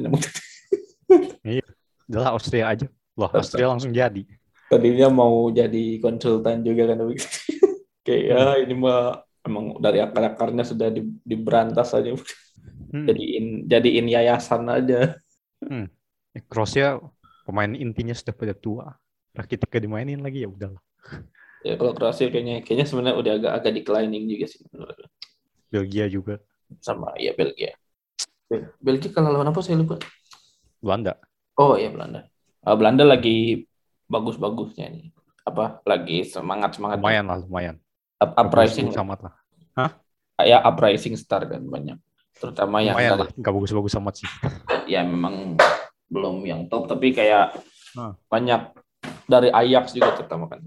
[1.42, 1.66] iya.
[2.06, 2.88] Adalah Austria aja.
[3.16, 4.24] Loh, Austria langsung jadi
[4.66, 7.06] tadinya mau jadi konsultan juga kan
[8.06, 8.64] kayak ya hmm.
[8.66, 13.06] ini mah emang dari akar-akarnya sudah di, diberantas aja hmm.
[13.06, 15.22] jadiin jadiin yayasan aja
[16.36, 17.00] Ya, Kroasia
[17.48, 18.92] pemain intinya sudah pada tua.
[19.32, 20.84] Rakitic gak dimainin lagi ya udahlah.
[21.64, 25.00] Ya kalau Kroasia kayaknya kayaknya sebenarnya udah agak agak declining juga sih menurut.
[25.72, 26.44] Belgia juga.
[26.84, 27.72] sama ya Belgia.
[28.52, 29.96] Bel- Belgia kalah lawan apa saya lupa.
[30.84, 31.16] Belanda.
[31.56, 32.28] Oh ya Belanda.
[32.66, 33.70] Ah, Belanda lagi
[34.06, 35.14] bagus-bagusnya nih.
[35.46, 37.76] Apa lagi semangat semangat Lumayan lah, lumayan.
[38.18, 39.34] up, uprising amat lah.
[40.42, 41.96] ya uprising star kan banyak.
[42.36, 44.28] Terutama yang Lumayan dari- lah, nggak bagus-bagus amat sih.
[44.92, 45.56] ya memang
[46.10, 47.54] belum yang top tapi kayak
[47.96, 48.12] Ah.
[48.28, 48.76] banyak
[49.30, 50.60] dari Ajax juga terutama kan.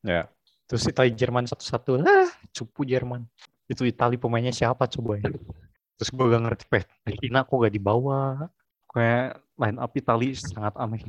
[0.00, 0.30] Ya.
[0.66, 2.00] Terus Italia Jerman satu-satu.
[2.00, 3.26] Lah, cupu Jerman.
[3.66, 5.28] Itu Italia pemainnya siapa coba ya?
[5.96, 8.50] Terus gue gak ngerti, Pellegrina kok gak dibawa?
[8.88, 11.02] Kayak line up Italia sangat aneh.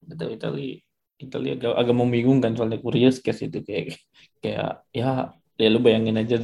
[0.00, 0.80] Betul Italia
[1.20, 4.00] Italia agak, agak membingungkan soalnya Curious case itu kayak
[4.40, 5.28] kayak ya
[5.60, 6.40] ya lu bayangin aja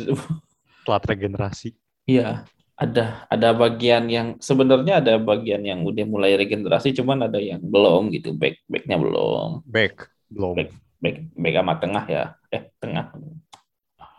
[0.84, 1.72] Telat regenerasi.
[2.06, 2.44] Iya,
[2.78, 8.12] ada ada bagian yang sebenarnya ada bagian yang udah mulai regenerasi, cuman ada yang belum
[8.14, 10.12] gitu, back backnya belum, Back.
[10.30, 10.54] Belum.
[10.54, 10.70] Back.
[11.02, 13.06] back back sama tengah ya, eh tengah,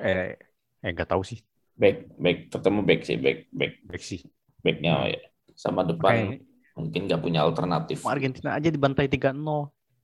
[0.03, 0.35] Eh,
[0.83, 1.39] eh gak tahu sih.
[1.77, 4.21] back back terutama back sih, back back Back sih.
[4.59, 5.21] backnya ya.
[5.53, 6.46] sama depan Kayak
[6.77, 8.05] mungkin nggak punya alternatif.
[8.05, 9.33] Argentina aja dibantai 3-0.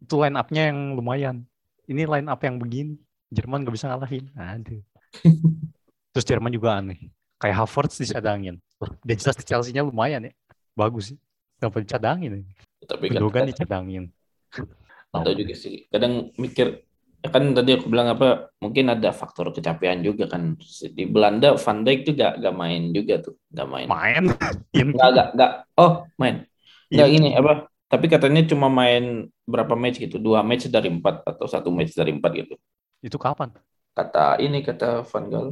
[0.03, 1.45] Itu line up-nya yang lumayan.
[1.87, 2.97] Ini line up yang begini.
[3.33, 4.27] Jerman gak bisa ngalahin.
[4.35, 4.81] Aduh.
[6.13, 7.09] Terus Jerman juga aneh.
[7.39, 8.59] Kayak Havertz disadangin.
[9.01, 10.33] Dia jelas di Chelsea-nya lumayan ya.
[10.75, 11.17] Bagus sih.
[11.57, 12.43] Kenapa dicadangin?
[12.43, 12.43] ya?
[12.83, 14.05] Tapi kan Gundogan dicadangin.
[15.13, 16.89] atau juga sih, kadang mikir
[17.21, 21.85] ya kan tadi aku bilang apa, mungkin ada faktor kecapean juga kan di Belanda Van
[21.85, 23.87] Dijk tuh gak, gak main juga tuh, gak main.
[23.87, 24.33] Main.
[24.75, 24.97] Inti.
[24.97, 25.51] Nggak, nggak, nggak.
[25.77, 26.43] Oh, main.
[27.01, 27.13] Inti.
[27.17, 27.65] gini, apa?
[27.89, 30.17] Tapi katanya cuma main berapa match gitu?
[30.17, 32.55] Dua match dari empat atau satu match dari empat gitu.
[33.01, 33.53] Itu kapan?
[33.93, 35.49] Kata ini, kata Van Gaal.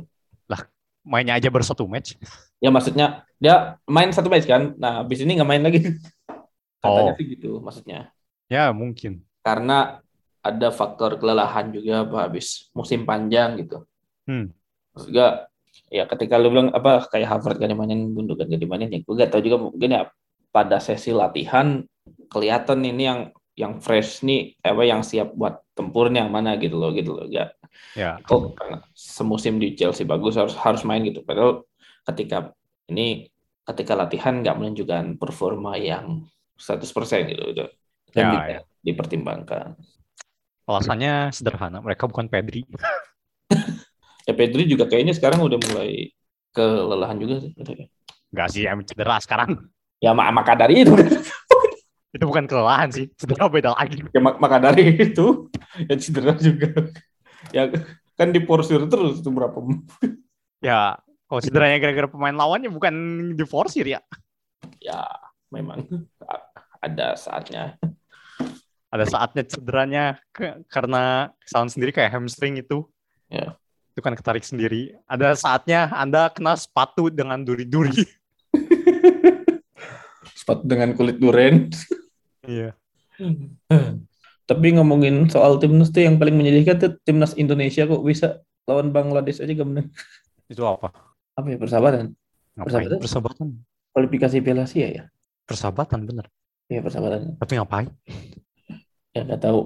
[1.01, 2.13] Mainnya aja baru satu match.
[2.61, 4.77] Ya maksudnya, dia main satu match kan?
[4.77, 5.81] Nah, habis ini nggak main lagi.
[6.81, 7.17] Katanya Oh.
[7.17, 8.13] sih gitu, maksudnya.
[8.45, 9.25] Ya mungkin.
[9.41, 9.97] Karena
[10.41, 13.81] ada faktor kelelahan juga apa habis musim panjang gitu.
[14.29, 14.53] Hmm.
[14.93, 15.49] Maksudnya,
[15.89, 19.29] ya ketika lu bilang apa kayak Harvard gak dimainin, Gundogan gak dimainin, ya gue gak
[19.33, 20.05] tahu juga mungkin ya
[20.51, 21.81] pada sesi latihan
[22.27, 23.19] kelihatan ini yang
[23.55, 27.51] yang fresh nih apa yang siap buat tempurnya yang mana gitu loh gitu loh ya
[27.95, 28.19] Ya.
[28.27, 31.63] oh karena semusim di Chelsea bagus harus harus main gitu padahal
[32.03, 32.51] ketika
[32.91, 33.31] ini
[33.63, 36.27] ketika latihan nggak menunjukkan performa yang
[36.59, 37.65] 100% gitu gitu
[38.11, 38.61] dan Ya, juga ya.
[38.83, 39.79] dipertimbangkan
[40.67, 41.83] Alasannya sederhana.
[41.83, 42.63] Mereka bukan Pedri.
[44.27, 46.11] ya Pedri juga kayaknya sekarang udah mulai
[46.55, 47.51] kelelahan juga sih.
[48.31, 49.67] Enggak sih, emang cedera sekarang.
[50.01, 50.91] Ya mak- maka dari itu
[52.11, 53.07] Itu bukan kelelahan sih.
[53.15, 54.03] Cedera beda lagi.
[54.11, 55.47] ya mak- maka dari itu
[55.87, 56.91] ya cedera juga
[57.55, 57.71] ya
[58.19, 59.55] kan diporsir terus tuh berapa
[60.59, 62.93] Ya, kalau cederanya gara-gara pemain lawannya bukan
[63.33, 64.03] diforsir ya.
[64.77, 65.07] ya
[65.49, 65.87] memang
[66.77, 67.79] ada saatnya
[68.91, 72.83] Ada saatnya cederanya ke- karena kesalahan sendiri kayak hamstring itu.
[73.31, 73.55] Ya.
[73.95, 74.99] Itu kan ketarik sendiri.
[75.07, 77.95] Ada saatnya Anda kena sepatu dengan duri-duri.
[80.41, 81.69] sepatu dengan kulit duren
[82.41, 82.73] Iya.
[84.49, 89.39] tapi ngomongin soal timnas tuh yang paling menyedihkan tuh timnas Indonesia kok bisa lawan Bangladesh
[89.39, 89.87] aja gak menang
[90.47, 90.89] Itu apa?
[91.31, 92.11] apa ya persahabatan
[92.51, 92.65] Ngapain?
[92.67, 92.97] Persahabatan?
[92.99, 93.47] Persahabatan.
[93.91, 95.03] kualifikasi Piala Asia ya
[95.45, 96.25] Persahabatan bener.
[96.67, 97.87] iya persahabatan Tapi ngapain?
[99.11, 99.59] ya nggak tahu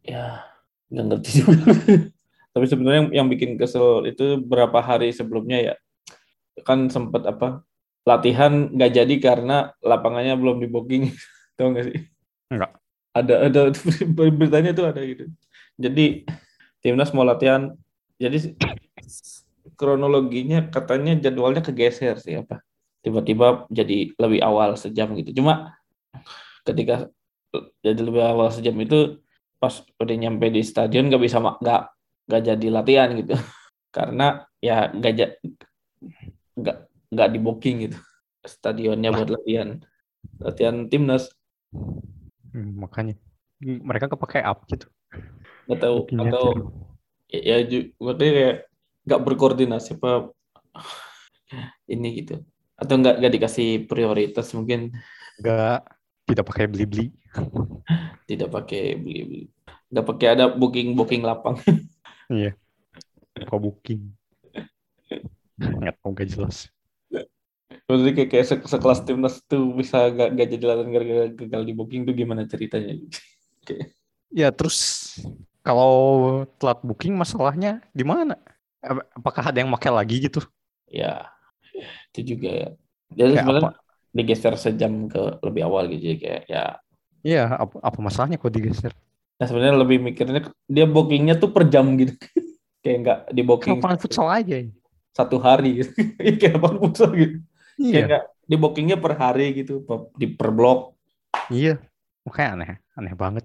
[0.00, 0.46] ya
[0.88, 1.54] nggak ngerti juga
[2.54, 5.74] tapi sebenarnya yang, yang bikin kesel itu berapa hari sebelumnya ya
[6.62, 7.62] kan sempat apa
[8.08, 11.12] latihan nggak jadi karena lapangannya belum di booking.
[11.56, 11.98] Tahu nggak sih?
[12.50, 12.72] Nggak.
[13.10, 13.60] ada ada
[14.38, 15.26] beritanya tuh ada gitu.
[15.74, 16.24] Jadi
[16.78, 17.74] timnas mau latihan.
[18.20, 18.54] Jadi
[19.74, 22.60] kronologinya katanya jadwalnya kegeser sih apa?
[23.00, 25.40] Tiba-tiba jadi lebih awal sejam gitu.
[25.40, 25.74] Cuma
[26.68, 27.08] ketika
[27.80, 29.18] jadi lebih awal sejam itu
[29.60, 31.82] pas udah nyampe di stadion nggak bisa nggak
[32.28, 33.34] nggak jadi latihan gitu.
[33.96, 35.36] Karena ya nggak ja-
[36.60, 36.76] nggak
[37.10, 37.98] nggak di booking gitu
[38.46, 39.82] stadionnya buat latihan
[40.40, 41.28] latihan timnas
[42.50, 43.14] Hmm, makanya.
[43.62, 44.90] Mereka kepakai up gitu.
[45.70, 46.44] nggak tahu atau
[47.30, 48.56] ya, ya maksudnya kayak
[49.06, 50.34] nggak berkoordinasi apa
[51.86, 52.42] ini gitu
[52.74, 54.90] atau nggak nggak dikasih prioritas mungkin
[55.38, 55.78] Nggak,
[56.26, 57.06] tidak pakai beli-beli.
[58.30, 59.44] tidak pakai beli beli
[59.94, 61.54] nggak pakai ada booking booking lapang
[62.30, 62.54] Iya.
[63.34, 64.14] Buka booking.
[65.58, 66.70] Nggak tahu nggak jelas.
[67.90, 71.72] Maksudnya kayak, kayak se- sekelas timnas tuh bisa gak, gak jadi latihan gara-gara gagal di
[71.78, 72.92] booking tuh gimana ceritanya?
[74.30, 74.78] Ya terus
[75.66, 75.92] kalau
[76.58, 78.38] telat booking masalahnya di mana?
[78.80, 80.40] Ap- Apakah ada yang pakai lagi gitu?
[80.90, 81.30] Ya,
[82.12, 82.68] itu juga ya.
[83.18, 83.72] Jadi Kayak sebenarnya
[84.16, 86.62] digeser sejam ke lebih awal gitu jadi kayak ya
[87.28, 88.92] Iya, apa, apa masalahnya kok digeser?
[89.38, 92.12] nah sebenarnya lebih mikirnya dia bookingnya tuh per jam gitu
[92.82, 94.56] kayak nggak di booking Lapangan futsal aja
[95.16, 95.90] satu hari gitu
[96.40, 97.36] kayak apa futsal gitu
[97.88, 99.72] kayak Iya, nggak di bookingnya per hari gitu
[100.20, 100.78] di per blok
[101.52, 101.72] iya.
[102.26, 103.44] Makanya aneh, aneh banget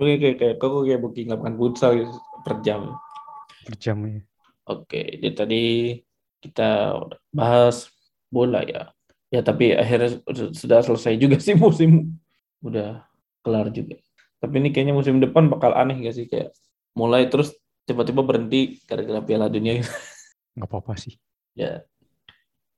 [0.00, 2.80] Oke, kayak kayak kok kayak booking lapangan futsal gitu, per jam.
[3.64, 4.20] per jamnya.
[4.70, 5.62] Oke, jadi tadi
[6.40, 6.94] kita
[7.34, 7.90] bahas
[8.30, 8.92] bola ya.
[9.30, 10.20] Ya tapi akhirnya
[10.54, 11.90] sudah- selesai juga sih musim.
[12.62, 13.04] Udah
[13.44, 13.96] kelar juga.
[14.40, 16.54] Tapi ini kayaknya musim depan bakal aneh gak sih kayak
[16.96, 17.52] mulai terus
[17.86, 19.82] tiba-tiba berhenti gara-gara Piala Dunia.
[20.56, 21.14] Nggak apa-apa sih.
[21.58, 21.82] ya.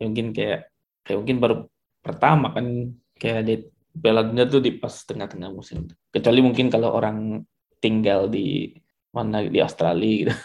[0.03, 0.61] Ya mungkin kayak
[1.07, 1.57] kayak mungkin baru
[2.03, 2.67] pertama kan
[3.15, 3.55] kayak di
[3.93, 5.87] Piala Dunia tuh di pas tengah-tengah musim.
[6.11, 7.47] Kecuali mungkin kalau orang
[7.79, 8.75] tinggal di
[9.15, 10.35] mana di Australia gitu.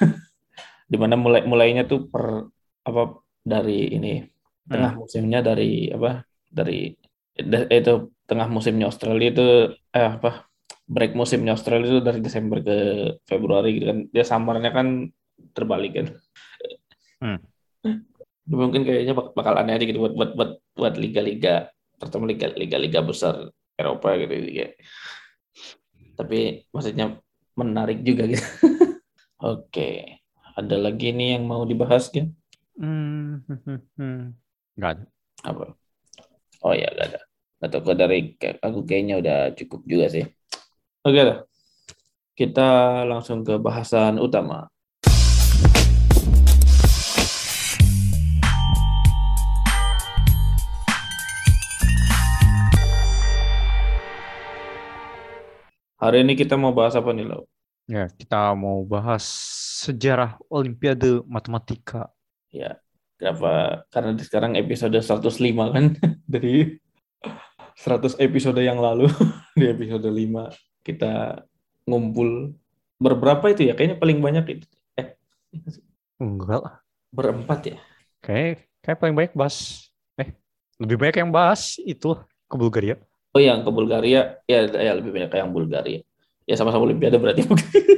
[0.87, 2.47] Di mana mulai mulainya tuh per
[2.87, 4.23] apa dari ini
[4.67, 6.95] tengah musimnya dari apa dari
[7.35, 9.47] da- itu tengah musimnya Australia itu
[9.91, 10.47] eh apa
[10.87, 12.77] break musimnya Australia itu dari Desember ke
[13.27, 15.11] Februari gitu kan dia summernya kan
[15.51, 16.07] terbalik kan
[17.17, 17.41] Hmm.
[18.47, 21.67] mungkin kayaknya bak- bakal aneh aja gitu buat buat buat, buat liga-liga
[21.99, 23.35] terutama liga liga-liga besar
[23.77, 24.67] Eropa gitu ya.
[26.17, 27.19] tapi maksudnya
[27.57, 28.41] menarik juga gitu
[29.51, 29.89] oke
[30.57, 32.31] ada lagi nih yang mau dibahas kan
[32.77, 34.19] Hmm, hmm, hmm, hmm.
[34.77, 35.03] Nggak ada.
[35.49, 35.65] apa
[36.61, 37.19] oh ya gak ada
[37.57, 40.25] atau kok dari aku kayaknya udah cukup juga sih
[41.01, 41.39] oke lah
[42.37, 42.69] kita
[43.09, 44.69] langsung ke bahasan utama
[55.97, 57.45] hari ini kita mau bahas apa nih lo
[57.87, 59.23] Ya, kita mau bahas
[59.79, 62.11] sejarah Olimpiade Matematika.
[62.51, 62.75] ya
[63.15, 65.23] kenapa karena di sekarang episode 105
[65.71, 65.95] kan
[66.33, 66.75] dari
[67.79, 69.07] 100 episode yang lalu
[69.59, 71.39] di episode 5 kita
[71.87, 72.51] ngumpul
[72.99, 74.67] berberapa itu ya kayaknya paling banyak itu
[74.99, 75.15] eh
[76.19, 76.75] Enggak lah.
[77.09, 77.77] berempat ya
[78.19, 79.87] Kayak, kayak paling banyak bahas.
[80.19, 80.35] Eh,
[80.75, 82.99] lebih banyak yang bahas itu ke Bulgaria.
[83.33, 84.39] Oh yang ke Bulgaria?
[84.47, 86.01] Ya ya lebih banyak yang Bulgaria.
[86.47, 87.43] Ya sama-sama Olimpiade berarti.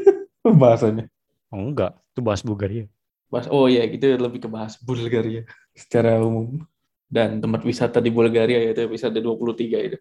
[0.61, 1.05] Bahasanya.
[1.49, 2.85] Oh, enggak, itu bahas Bulgaria.
[3.29, 5.45] bahas oh ya gitu lebih ke bahas Bulgaria.
[5.77, 6.65] Secara umum.
[7.09, 9.97] Dan tempat wisata di Bulgaria yaitu episode 23 itu.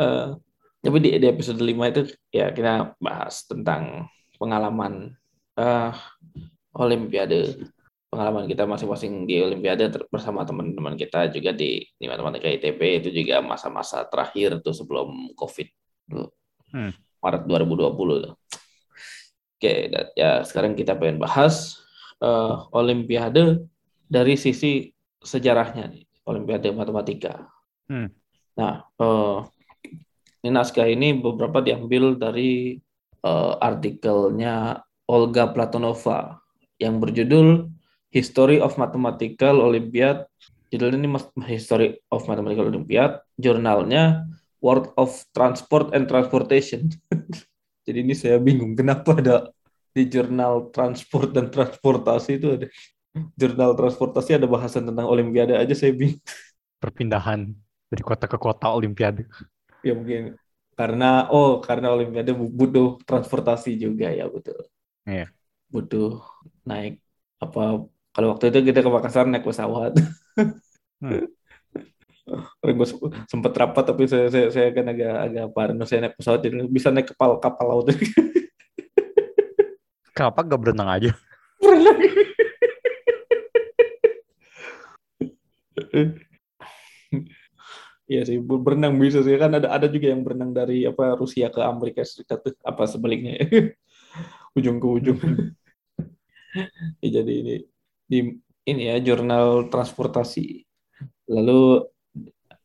[0.00, 0.28] Eh,
[0.80, 4.08] tapi di, di episode 5 itu ya kita bahas tentang
[4.40, 5.12] pengalaman
[5.60, 5.92] eh
[6.72, 7.68] Olimpiade
[8.10, 13.38] pengalaman kita masing-masing di Olimpiade bersama teman-teman kita juga di di matematika ITB itu juga
[13.38, 15.68] masa-masa terakhir tuh sebelum COVID
[16.10, 16.28] tuh.
[16.74, 16.90] Hmm.
[17.22, 18.34] Maret 2020 tuh.
[19.60, 21.78] Oke, ya sekarang kita pengen bahas
[22.18, 23.62] eh, Olimpiade
[24.10, 24.90] dari sisi
[25.22, 27.46] sejarahnya nih, Olimpiade Matematika.
[27.86, 28.10] Hmm.
[28.58, 29.38] Nah, eh,
[30.42, 32.74] ini naskah ini beberapa diambil dari
[33.22, 36.42] eh, artikelnya Olga Platonova
[36.80, 37.79] yang berjudul
[38.10, 40.26] History of Mathematical Olympiad.
[40.70, 41.10] Judulnya ini
[41.46, 43.22] History of Mathematical Olympiad.
[43.38, 44.26] Jurnalnya
[44.58, 46.90] World of Transport and Transportation.
[47.86, 49.50] Jadi ini saya bingung kenapa ada
[49.90, 52.66] di jurnal transport dan transportasi itu ada
[53.34, 56.22] jurnal transportasi ada bahasan tentang Olimpiade aja saya bingung.
[56.78, 57.50] Perpindahan
[57.90, 59.26] dari kota ke kota Olimpiade.
[59.82, 60.38] Ya mungkin
[60.78, 64.62] karena oh karena Olimpiade butuh transportasi juga ya betul.
[65.02, 65.32] Iya.
[65.72, 66.22] Butuh
[66.62, 67.02] naik
[67.42, 69.94] apa kalau waktu itu kita ke Makassar naik pesawat.
[70.98, 71.30] Hmm.
[72.78, 72.86] Gue
[73.26, 76.94] sempat rapat tapi saya saya, saya kan agak agak parno saya naik pesawat jadi bisa
[76.94, 77.90] naik kapal kapal laut.
[80.14, 81.10] Kenapa gak berenang aja?
[88.10, 91.46] Iya sih, ber- berenang bisa sih kan ada ada juga yang berenang dari apa Rusia
[91.46, 93.38] ke Amerika Serikat tuh, apa sebaliknya
[94.58, 95.18] ujung ke ujung.
[96.98, 97.54] Ya, jadi ini
[98.10, 98.34] di
[98.66, 100.66] ini ya jurnal transportasi.
[101.30, 101.86] Lalu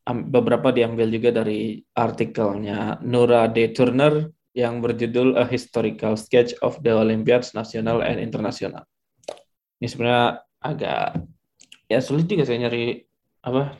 [0.06, 3.70] beberapa diambil juga dari artikelnya Nora D.
[3.70, 4.26] Turner
[4.56, 8.82] yang berjudul A Historical Sketch of the Olympiads National and International.
[9.78, 11.22] Ini sebenarnya agak
[11.86, 12.98] ya sulit juga saya nyari
[13.46, 13.78] apa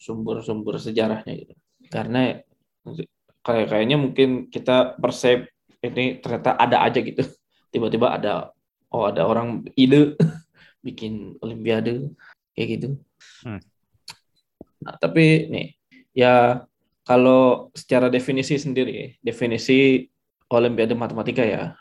[0.00, 1.54] sumber-sumber sejarahnya gitu.
[1.92, 2.34] Karena
[3.44, 5.46] kayak kayaknya mungkin kita persep
[5.84, 7.22] ini ternyata ada aja gitu.
[7.68, 8.54] Tiba-tiba ada
[8.94, 10.14] oh ada orang ide
[10.84, 12.12] bikin olimpiade
[12.52, 12.88] kayak gitu.
[13.42, 13.60] Hmm.
[14.84, 15.66] Nah, tapi nih
[16.12, 16.62] ya
[17.08, 20.04] kalau secara definisi sendiri, definisi
[20.52, 21.72] olimpiade matematika ya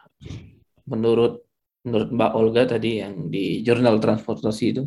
[0.88, 1.44] menurut
[1.84, 4.84] menurut Mbak Olga tadi yang di jurnal transportasi itu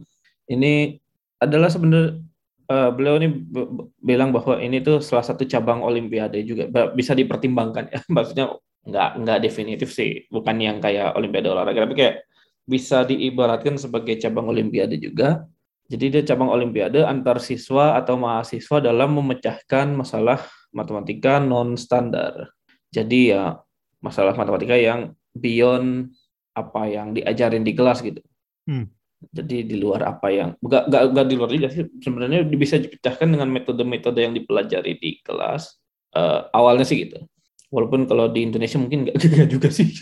[0.49, 0.97] ini
[1.37, 2.25] adalah sebenarnya
[2.73, 3.29] uh, beliau ini
[4.01, 8.57] bilang bahwa ini tuh salah satu cabang olimpiade juga bisa dipertimbangkan ya maksudnya
[8.87, 12.14] nggak nggak definitif sih bukan yang kayak olimpiade olahraga tapi kayak
[12.67, 15.47] bisa diibaratkan sebagai cabang olimpiade juga.
[15.87, 20.43] Jadi dia cabang olimpiade antar siswa atau mahasiswa dalam memecahkan masalah
[20.75, 22.57] matematika non standar
[22.97, 23.43] jadi ya
[24.01, 26.17] masalah matematika yang beyond
[26.57, 28.25] apa yang diajarin di kelas gitu.
[28.64, 28.89] Hmm.
[29.33, 31.85] Jadi di luar apa yang enggak enggak, enggak di luar juga sih.
[32.01, 35.77] Sebenarnya bisa dipecahkan dengan metode-metode yang dipelajari di kelas.
[36.17, 37.21] Uh, awalnya sih gitu.
[37.69, 39.93] Walaupun kalau di Indonesia mungkin enggak, enggak juga sih.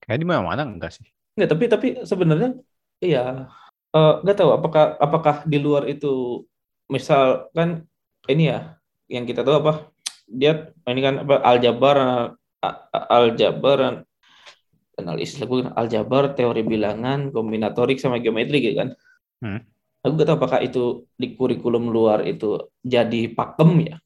[0.00, 1.04] Kayak di mana-mana enggak sih
[1.40, 2.60] enggak tapi tapi sebenarnya
[3.00, 3.48] iya
[3.96, 6.44] uh, enggak tahu apakah apakah di luar itu
[6.92, 7.88] misal kan
[8.28, 8.76] ini ya
[9.08, 9.88] yang kita tahu apa
[10.28, 11.96] dia ini kan apa aljabar
[12.92, 14.04] aljabar
[15.00, 18.88] analis lagu aljabar, teori bilangan, kombinatorik sama geometri gitu kan.
[19.40, 19.64] Hmm.
[20.04, 23.96] Aku gak tahu apakah itu di kurikulum luar itu jadi pakem ya,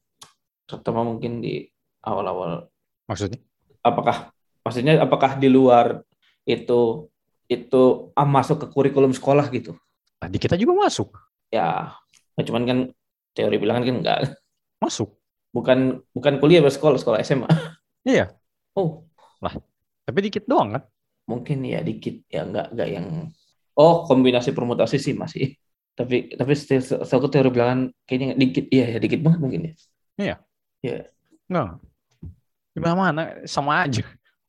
[0.67, 1.67] terutama mungkin di
[2.03, 2.67] awal-awal.
[3.07, 3.39] Maksudnya?
[3.79, 4.31] Apakah
[4.63, 6.03] maksudnya apakah di luar
[6.43, 7.07] itu
[7.45, 9.77] itu ah, masuk ke kurikulum sekolah gitu?
[10.21, 11.13] Nah, di kita juga masuk.
[11.53, 11.93] Ya,
[12.33, 12.77] nah, cuman kan
[13.35, 14.19] teori bilangan kan enggak.
[14.83, 15.13] Masuk.
[15.53, 17.47] Bukan bukan kuliah bersekolah sekolah SMA.
[18.05, 18.29] Iya.
[18.77, 19.07] Oh.
[19.41, 19.55] Lah,
[20.05, 20.83] tapi dikit doang kan?
[21.25, 23.33] Mungkin ya dikit ya nggak nggak yang
[23.73, 25.57] oh kombinasi permutasi sih masih.
[25.95, 29.73] Tapi tapi satu teori bilangan kayaknya dikit iya ya dikit banget mungkin ya.
[30.15, 30.35] Iya.
[30.85, 30.97] Iya.
[31.49, 31.67] Nggak.
[32.75, 34.03] Gimana mana sama aja.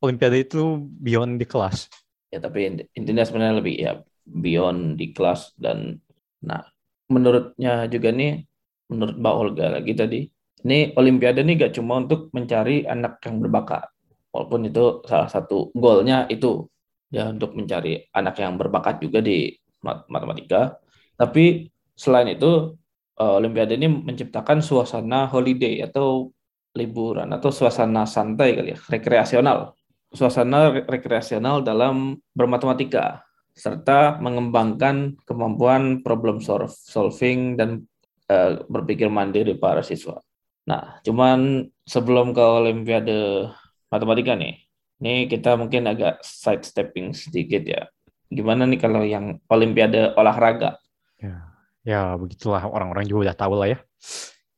[0.05, 1.89] Olimpiade itu beyond di kelas.
[2.31, 3.93] Ya tapi intinya sebenarnya lebih ya
[4.27, 6.03] beyond di kelas dan
[6.43, 6.67] nah
[7.07, 8.43] menurutnya juga nih
[8.91, 10.21] menurut Mbak Olga lagi tadi
[10.67, 13.87] ini Olimpiade ini gak cuma untuk mencari anak yang berbakat
[14.35, 16.67] walaupun itu salah satu goalnya itu
[17.15, 19.55] ya untuk mencari anak yang berbakat juga di
[19.87, 20.77] matematika.
[21.17, 22.77] Tapi selain itu
[23.17, 26.29] eh, Olimpiade ini menciptakan suasana holiday atau
[26.77, 29.73] liburan atau suasana santai kali ya rekreasional
[30.17, 33.23] suasana rekreasional dalam bermatematika
[33.57, 37.89] serta mengembangkan kemampuan problem solving dan
[38.29, 40.21] uh, berpikir mandiri para siswa.
[40.69, 43.49] Nah, cuman sebelum ke Olimpiade
[43.89, 44.61] matematika nih.
[44.97, 47.85] Ini kita mungkin agak sidestepping sedikit ya.
[48.33, 50.81] Gimana nih kalau yang Olimpiade olahraga?
[51.21, 51.53] Ya,
[51.85, 53.79] ya begitulah orang-orang juga udah tahu lah ya.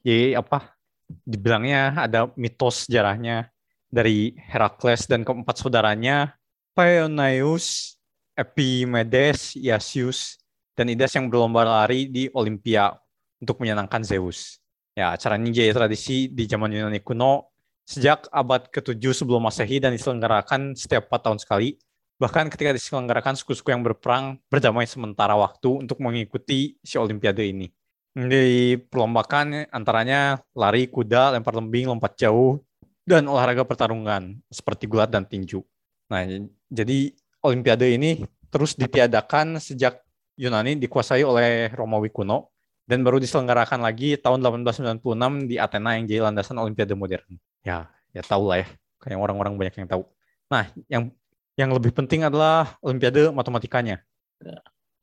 [0.03, 0.75] Jadi apa?
[1.09, 3.51] Dibilangnya ada mitos sejarahnya
[3.89, 6.37] dari Herakles dan keempat saudaranya
[6.77, 7.99] Paeonius,
[8.39, 10.39] Epimedes, Iasius,
[10.79, 12.95] dan Idas yang berlomba lari di Olimpia
[13.43, 14.63] untuk menyenangkan Zeus.
[14.95, 17.51] Ya, acara ini jadi tradisi di zaman Yunani kuno
[17.83, 21.79] sejak abad ke-7 sebelum Masehi dan diselenggarakan setiap 4 tahun sekali.
[22.19, 27.71] Bahkan ketika diselenggarakan suku-suku yang berperang berdamai sementara waktu untuk mengikuti si Olimpiade ini.
[28.19, 32.59] Diperlombakan antaranya lari, kuda, lempar lembing, lompat jauh,
[33.09, 35.65] dan olahraga pertarungan seperti gulat dan tinju.
[36.13, 36.29] Nah,
[36.69, 40.03] jadi Olimpiade ini terus ditiadakan sejak
[40.35, 42.51] Yunani dikuasai oleh Romawi kuno
[42.85, 47.39] dan baru diselenggarakan lagi tahun 1896 di Athena yang jadi landasan Olimpiade modern.
[47.63, 48.69] Ya ya tahu lah ya.
[48.99, 50.03] Kayak orang-orang banyak yang tahu
[50.49, 51.13] nah yang
[51.61, 54.01] yang lebih penting adalah olimpiade matematikanya.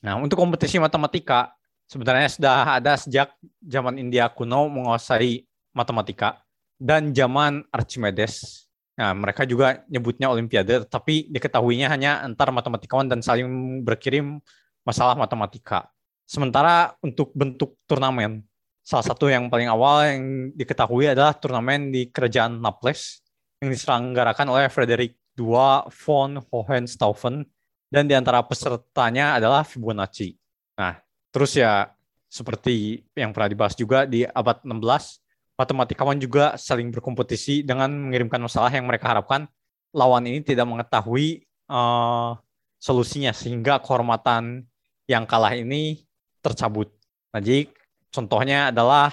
[0.02, 1.54] Nah untuk kompetisi matematika
[1.86, 3.30] sebenarnya sudah ada sejak
[3.62, 5.46] zaman India kuno menguasai
[5.76, 6.45] matematika
[6.80, 8.66] dan zaman Archimedes
[8.96, 14.40] Nah, mereka juga nyebutnya Olimpiade, tapi diketahuinya hanya antar matematikawan dan saling berkirim
[14.88, 15.92] masalah matematika.
[16.24, 18.40] Sementara untuk bentuk turnamen,
[18.88, 20.24] salah satu yang paling awal yang
[20.56, 23.20] diketahui adalah turnamen di kerajaan Naples
[23.60, 27.44] yang diselenggarakan oleh Frederick II von Hohenstaufen
[27.92, 30.40] dan di antara pesertanya adalah Fibonacci.
[30.80, 30.96] Nah,
[31.36, 31.92] terus ya
[32.32, 35.25] seperti yang pernah dibahas juga di abad 16,
[35.56, 39.48] matematikawan juga saling berkompetisi dengan mengirimkan masalah yang mereka harapkan
[39.96, 42.36] lawan ini tidak mengetahui uh,
[42.80, 44.68] solusinya sehingga kehormatan
[45.08, 46.04] yang kalah ini
[46.44, 46.92] tercabut.
[47.32, 47.72] Nah, jadi
[48.16, 49.12] Contohnya adalah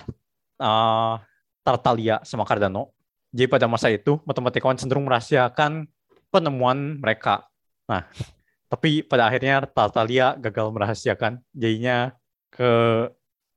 [0.62, 1.18] uh,
[1.66, 2.94] Tartaglia sama Cardano.
[3.34, 5.90] Jadi pada masa itu matematikawan cenderung merahasiakan
[6.30, 7.42] penemuan mereka.
[7.90, 8.06] Nah,
[8.70, 11.42] tapi pada akhirnya Tartaglia gagal merahasiakan.
[11.50, 12.14] Jadinya
[12.54, 12.70] ke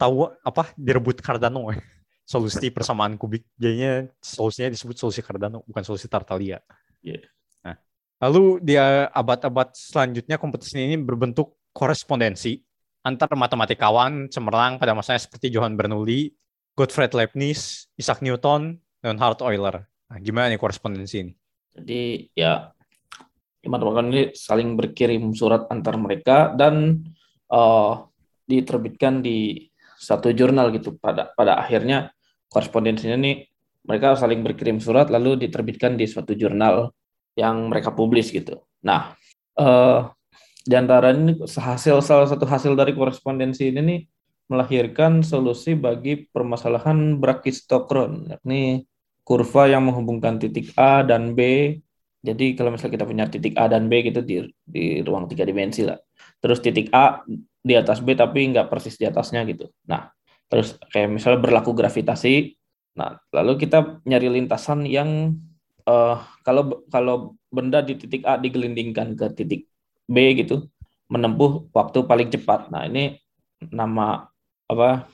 [0.01, 1.69] tahu apa direbut Cardano
[2.25, 3.45] solusi persamaan kubik.
[3.55, 6.57] Jadinya solusinya disebut solusi Cardano bukan solusi Tartaglia.
[7.05, 7.21] Yeah.
[7.61, 7.77] Nah,
[8.25, 12.65] lalu dia abad-abad selanjutnya kompetisi ini berbentuk korespondensi
[13.05, 16.33] antar matematikawan cemerlang pada masanya seperti Johann Bernoulli,
[16.73, 19.85] Gottfried Leibniz, Isaac Newton, dan Leonhard Euler.
[20.09, 21.33] Nah, gimana nih korespondensi ini?
[21.77, 22.73] Jadi ya
[23.61, 27.05] matematikawan ini saling berkirim surat antar mereka dan
[27.53, 28.09] uh,
[28.49, 30.95] diterbitkan di satu jurnal gitu.
[30.99, 32.11] Pada pada akhirnya
[32.51, 33.47] korespondensinya nih
[33.85, 36.91] mereka saling berkirim surat lalu diterbitkan di suatu jurnal
[37.37, 38.63] yang mereka publis gitu.
[38.81, 39.13] Nah,
[39.59, 39.99] eh,
[40.65, 43.99] di antara ini hasil salah satu hasil dari korespondensi ini nih
[44.49, 48.85] melahirkan solusi bagi permasalahan brakistokron, yakni
[49.25, 51.73] kurva yang menghubungkan titik A dan B.
[52.25, 55.85] Jadi kalau misalnya kita punya titik A dan B gitu di, di ruang tiga dimensi
[55.85, 55.97] lah.
[56.43, 57.23] Terus titik A
[57.65, 59.73] di atas B tapi nggak persis di atasnya gitu.
[59.89, 60.13] Nah,
[60.45, 62.53] terus kayak misalnya berlaku gravitasi.
[62.95, 65.35] Nah, lalu kita nyari lintasan yang
[65.89, 69.61] uh, kalau kalau benda di titik A digelindingkan ke titik
[70.05, 70.69] B gitu,
[71.09, 72.69] menempuh waktu paling cepat.
[72.69, 73.17] Nah, ini
[73.73, 74.29] nama
[74.69, 75.09] apa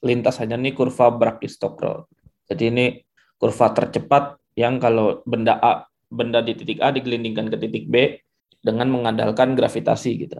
[0.00, 2.08] lintasannya ini kurva Brachistochrone.
[2.48, 2.84] Jadi ini
[3.36, 8.20] kurva tercepat yang kalau benda A benda di titik A digelindingkan ke titik B
[8.62, 10.38] dengan mengandalkan gravitasi gitu.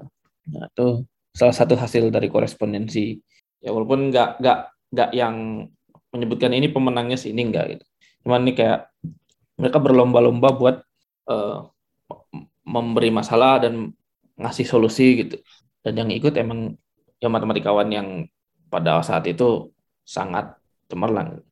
[0.55, 1.03] Nah, itu
[1.35, 3.19] salah satu hasil dari korespondensi.
[3.59, 4.59] Ya walaupun nggak nggak
[4.95, 5.67] nggak yang
[6.15, 7.85] menyebutkan ini pemenangnya sih ini enggak gitu.
[8.27, 8.91] Cuman ini kayak
[9.59, 10.77] mereka berlomba-lomba buat
[11.29, 11.67] uh,
[12.63, 13.91] memberi masalah dan
[14.39, 15.37] ngasih solusi gitu.
[15.83, 16.79] Dan yang ikut emang
[17.19, 18.09] ya matematikawan yang
[18.71, 19.75] pada saat itu
[20.07, 20.55] sangat
[20.87, 21.43] cemerlang.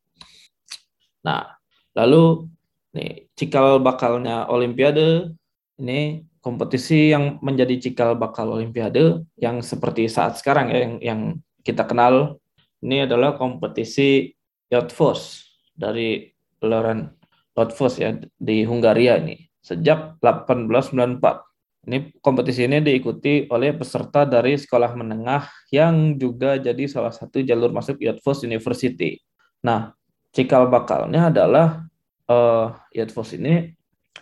[1.27, 1.57] Nah,
[1.95, 2.49] lalu
[2.95, 5.35] nih cikal bakalnya Olimpiade
[5.81, 11.21] ini kompetisi yang menjadi cikal bakal Olimpiade yang seperti saat sekarang ya yang, yang
[11.61, 12.41] kita kenal
[12.81, 14.33] ini adalah kompetisi
[14.73, 15.45] Yotfos
[15.77, 16.33] dari
[16.65, 17.13] Loren
[17.53, 21.89] Lotfos ya di Hungaria ini sejak 1894.
[21.89, 27.73] Ini kompetisi ini diikuti oleh peserta dari sekolah menengah yang juga jadi salah satu jalur
[27.73, 29.17] masuk Yadfos University.
[29.65, 29.97] Nah,
[30.33, 31.89] cikal bakalnya adalah
[32.29, 33.73] uh, Yadfos ini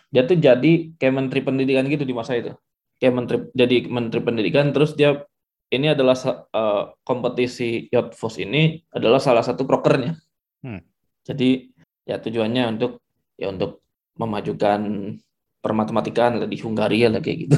[0.09, 2.53] dia tuh jadi kayak menteri pendidikan gitu di masa itu.
[2.99, 5.23] Kayak menteri jadi menteri pendidikan terus dia
[5.69, 6.17] ini adalah
[6.53, 10.17] uh, kompetisi Yadfos ini adalah salah satu prokernya.
[10.65, 10.81] Hmm.
[11.29, 11.69] Jadi
[12.09, 13.05] ya tujuannya untuk
[13.37, 13.85] ya untuk
[14.17, 14.81] memajukan
[15.61, 17.57] permatematikaan di Hungaria lah kayak gitu.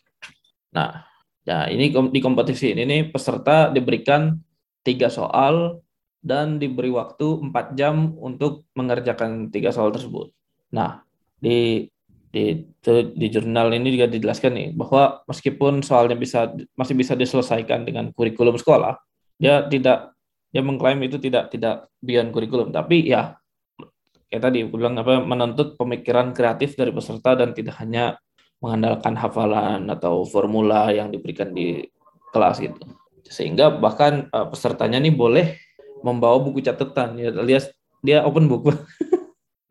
[0.76, 1.02] nah,
[1.42, 4.38] ya ini di kompetisi ini nih peserta diberikan
[4.86, 5.82] tiga soal
[6.22, 10.30] dan diberi waktu empat jam untuk mengerjakan tiga soal tersebut.
[10.70, 11.02] Nah,
[11.42, 11.90] di
[12.32, 12.64] di
[13.12, 18.56] di jurnal ini juga dijelaskan nih bahwa meskipun soalnya bisa masih bisa diselesaikan dengan kurikulum
[18.56, 18.96] sekolah,
[19.36, 20.14] dia tidak
[20.48, 23.36] dia mengklaim itu tidak tidak beyond kurikulum, tapi ya
[24.32, 28.16] kayak tadi bilang apa menuntut pemikiran kreatif dari peserta dan tidak hanya
[28.64, 31.84] mengandalkan hafalan atau formula yang diberikan di
[32.32, 32.80] kelas gitu.
[33.28, 35.46] Sehingga bahkan uh, pesertanya nih boleh
[36.00, 37.68] membawa buku catatan ya alias
[38.00, 38.72] dia open book.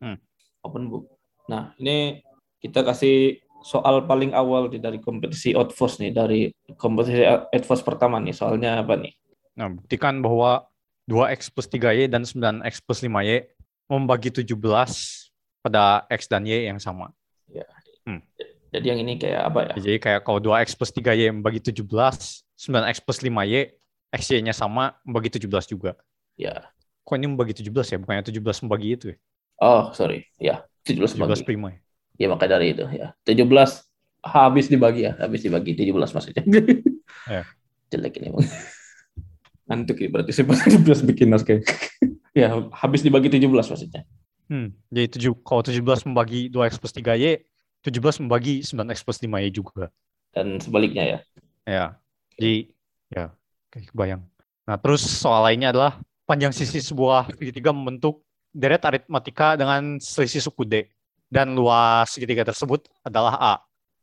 [0.02, 0.16] hmm.
[0.62, 1.11] Open book.
[1.50, 2.22] Nah, ini
[2.62, 8.34] kita kasih soal paling awal nih dari kompetisi Outforce nih dari kompetisi Outforce pertama nih
[8.34, 9.14] soalnya apa nih?
[9.54, 10.66] Nah, buktikan bahwa
[11.06, 13.50] 2x plus 3y dan 9x plus 5y
[13.90, 14.54] membagi 17
[15.62, 17.14] pada X dan Y yang sama.
[17.50, 17.66] Ya.
[18.06, 18.22] Hmm.
[18.72, 19.74] Jadi yang ini kayak apa ya?
[19.78, 21.84] Jadi kayak kalau 2X plus 3Y membagi 17,
[22.56, 23.76] 9X plus 5Y,
[24.12, 25.92] XY-nya sama, membagi 17 juga.
[26.40, 26.72] Ya.
[27.04, 27.98] Kok ini membagi 17 ya?
[28.00, 29.16] Bukannya 17 membagi itu ya?
[29.60, 30.26] Oh, sorry.
[30.40, 31.44] Ya, 17, 17 membagi.
[31.46, 31.78] prima ya?
[32.20, 32.84] Ya, maka dari itu.
[32.92, 33.46] ya 17
[34.22, 35.12] habis dibagi ya.
[35.18, 36.42] Habis dibagi 17 maksudnya.
[37.34, 37.42] ya.
[37.90, 38.30] Jelek ini.
[39.66, 41.60] Ngantuk ya berarti saya 17 bikin naskah.
[42.32, 44.08] Ya, habis dibagi 17 maksudnya.
[44.48, 47.44] Hmm, jadi tujuh, kalau 17 membagi 2x plus 3y,
[47.84, 49.92] 17 membagi 9x plus 5y juga.
[50.32, 51.18] Dan sebaliknya ya?
[51.68, 51.84] Ya,
[52.40, 52.72] jadi
[53.12, 53.24] ya,
[53.68, 54.22] kayak kebayang.
[54.64, 60.62] Nah, terus soal lainnya adalah panjang sisi sebuah segitiga membentuk deret aritmatika dengan selisih suku
[60.68, 60.86] D.
[61.32, 63.54] Dan luas segitiga tersebut adalah A.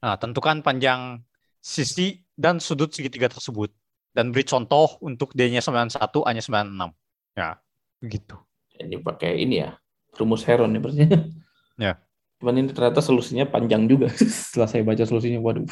[0.01, 1.21] Nah, tentukan panjang
[1.61, 3.69] sisi dan sudut segitiga tersebut.
[4.09, 6.89] Dan beri contoh untuk D-nya 91, A-nya 96.
[7.37, 7.61] Ya,
[8.01, 8.41] gitu
[8.79, 9.75] ini pakai ini ya
[10.15, 11.03] rumus Heron ya berarti
[11.85, 11.93] ya
[12.39, 14.07] cuman ini ternyata solusinya panjang juga
[14.47, 15.67] setelah saya baca solusinya waduh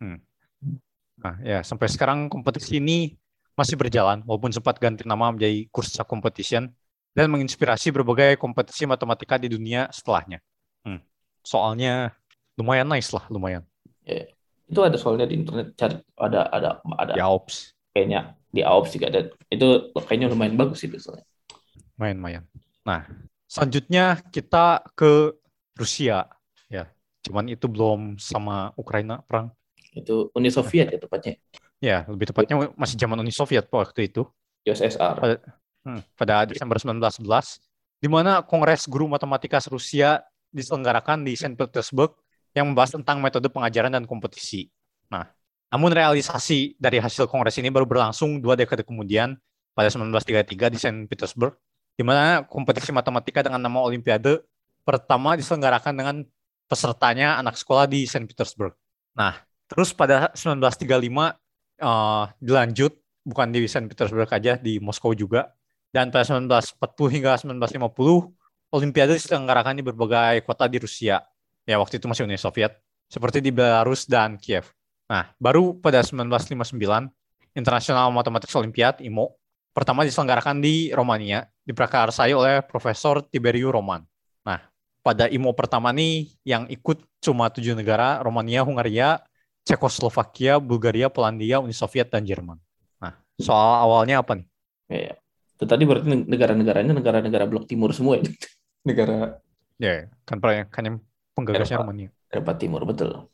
[0.00, 0.18] hmm.
[1.20, 3.12] nah ya sampai sekarang kompetisi ini
[3.54, 6.72] masih berjalan walaupun sempat ganti nama menjadi Kursa Competition
[7.14, 10.42] dan menginspirasi berbagai kompetisi matematika di dunia setelahnya
[10.84, 11.00] hmm.
[11.40, 12.12] soalnya
[12.58, 13.62] lumayan nice lah lumayan
[14.02, 14.26] ya,
[14.66, 19.06] itu ada soalnya di internet cari ada ada ada ya ops kayaknya di AOPS juga
[19.10, 19.20] ada.
[19.50, 21.26] Itu kayaknya lumayan bagus itu soalnya.
[21.98, 22.44] Lumayan, lumayan.
[22.86, 23.02] Nah,
[23.50, 25.34] selanjutnya kita ke
[25.74, 26.30] Rusia.
[26.70, 26.86] Ya,
[27.26, 29.50] cuman itu belum sama Ukraina perang.
[29.90, 31.34] Itu Uni Soviet ya tepatnya.
[31.82, 34.22] Ya, lebih tepatnya masih zaman Uni Soviet waktu itu.
[34.64, 35.42] USSR.
[35.84, 37.60] Hmm, pada Desember 1911,
[38.00, 42.16] di mana Kongres Guru Matematika Rusia diselenggarakan di Saint Petersburg
[42.56, 44.72] yang membahas tentang metode pengajaran dan kompetisi.
[45.12, 45.28] Nah,
[45.74, 49.34] Namun realisasi dari hasil kongres ini baru berlangsung dua dekade kemudian
[49.74, 51.58] pada 1933 di Saint Petersburg,
[51.98, 54.38] di mana kompetisi matematika dengan nama Olimpiade
[54.86, 56.16] pertama diselenggarakan dengan
[56.70, 58.70] pesertanya anak sekolah di Saint Petersburg.
[59.18, 59.34] Nah,
[59.66, 60.94] terus pada 1935
[61.82, 62.94] uh, dilanjut
[63.26, 65.50] bukan di Saint Petersburg aja di Moskow juga
[65.94, 68.34] dan pada 1940 hingga 1950
[68.74, 71.22] Olimpiade diselenggarakan di berbagai kota di Rusia.
[71.62, 72.74] Ya waktu itu masih Uni Soviet
[73.06, 74.74] seperti di Belarus dan Kiev.
[75.06, 76.74] Nah, baru pada 1959
[77.54, 79.38] International Mathematics Olympiad IMO
[79.70, 84.02] pertama diselenggarakan di Romania diprakarsai oleh Profesor Tiberiu Roman.
[84.42, 84.58] Nah,
[85.06, 89.22] pada IMO pertama nih yang ikut cuma tujuh negara, Romania, Hungaria,
[89.62, 92.58] Cekoslovakia, Bulgaria, Polandia, Uni Soviet, dan Jerman.
[92.98, 94.46] Nah, soal awalnya apa nih?
[94.90, 95.14] Ya,
[95.54, 98.26] itu tadi berarti negara-negaranya negara-negara blok timur semua ya?
[98.88, 99.40] Negara...
[99.80, 100.38] Ya, kan,
[100.70, 100.98] kan yang
[101.34, 102.10] penggagasnya Romania.
[102.30, 103.26] Eropa Timur, betul.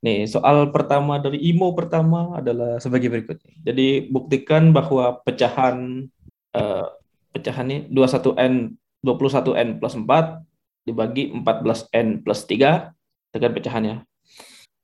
[0.00, 3.40] Nih, soal pertama dari IMO pertama adalah sebagai berikut.
[3.64, 6.08] Jadi, buktikan bahwa pecahan
[6.56, 6.86] uh,
[7.32, 12.92] pecahan ini 21N 21N plus 4 dibagi 14N plus 3
[13.32, 13.96] dengan pecahannya.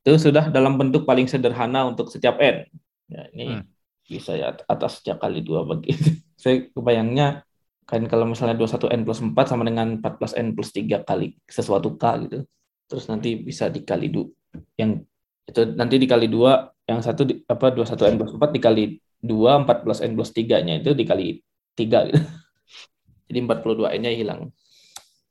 [0.06, 2.68] Itu sudah dalam bentuk paling sederhana untuk setiap N.
[3.10, 3.64] Ya, ini hmm.
[4.06, 5.92] bisa ya atas sejak kali dua bagi.
[6.36, 7.42] Saya kebayangnya
[7.86, 12.38] kan kalau misalnya 21N plus 4 sama dengan 14N plus 3 kali sesuatu K gitu.
[12.86, 14.30] Terus nanti bisa dikali dua
[14.78, 15.02] yang
[15.46, 19.62] itu nanti dikali dua yang satu di, apa dua satu n plus empat dikali dua
[19.62, 21.38] empat plus n plus tiga nya itu dikali
[21.78, 22.18] tiga gitu.
[23.30, 24.50] jadi empat puluh dua n nya hilang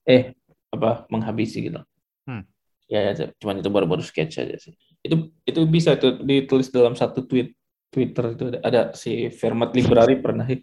[0.08, 0.36] eh
[0.72, 1.80] apa menghabisi gitu
[2.28, 2.44] hmm.
[2.92, 7.24] ya, ya cuman itu baru-baru sketch aja sih itu itu bisa itu ditulis dalam satu
[7.28, 7.56] tweet
[7.92, 10.60] Twitter itu ada, ada si Fermat Library pernah hmm.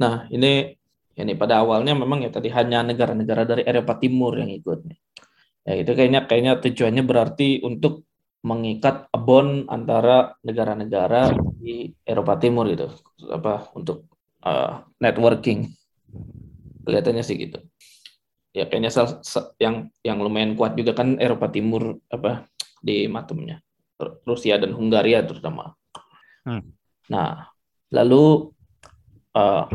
[0.00, 0.74] Nah ini
[1.14, 4.80] ini pada awalnya memang ya tadi hanya negara-negara dari Eropa Timur yang ikut
[5.64, 8.04] Ya itu kayaknya kayaknya tujuannya berarti untuk
[8.44, 12.92] mengikat bond antara negara-negara di Eropa Timur gitu.
[13.32, 14.04] Apa untuk
[14.44, 15.72] uh, networking.
[16.84, 17.64] Kelihatannya sih gitu.
[18.52, 18.92] Ya kayaknya
[19.56, 22.44] yang yang lumayan kuat juga kan Eropa Timur apa
[22.84, 23.64] di matumnya.
[24.28, 25.72] Rusia dan Hungaria terutama.
[26.44, 26.76] Hmm.
[27.08, 27.48] Nah,
[27.88, 28.52] lalu
[29.34, 29.68] uh,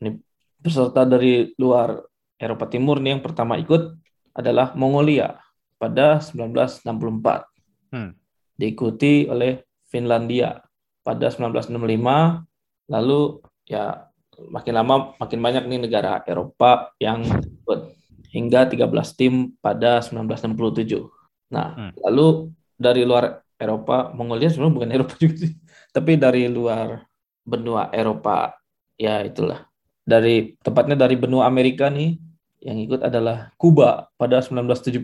[0.00, 0.18] ini
[0.60, 2.00] peserta dari luar
[2.40, 3.94] Eropa Timur nih yang pertama ikut
[4.34, 5.38] adalah Mongolia
[5.78, 7.94] pada 1964.
[7.94, 8.10] Hmm.
[8.58, 10.58] Diikuti oleh Finlandia
[11.06, 12.90] pada 1965.
[12.90, 13.20] Lalu
[13.68, 14.08] ya
[14.50, 17.94] makin lama makin banyak nih negara Eropa yang ikut
[18.34, 21.06] hingga 13 tim pada 1967.
[21.54, 21.92] Nah, hmm.
[22.02, 25.54] lalu dari luar Eropa, Mongolia sebenarnya bukan Eropa juga sih,
[25.94, 27.06] tapi dari luar
[27.46, 28.50] benua Eropa,
[28.98, 29.66] ya itulah.
[30.04, 32.20] Dari tepatnya dari benua Amerika nih,
[32.64, 34.96] yang ikut adalah Kuba pada 1971.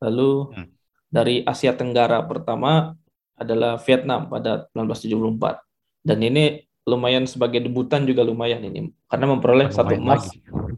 [0.00, 0.68] Lalu hmm.
[1.10, 2.94] dari Asia Tenggara pertama
[3.34, 5.62] adalah Vietnam pada 1974.
[6.06, 10.26] Dan ini lumayan sebagai debutan juga lumayan ini karena memperoleh bukan satu emas.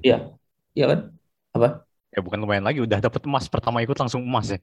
[0.03, 0.35] Iya.
[0.73, 1.01] Iya kan?
[1.57, 1.69] Apa?
[2.13, 4.59] Ya bukan lumayan lagi, udah dapat emas pertama ikut langsung emas ya.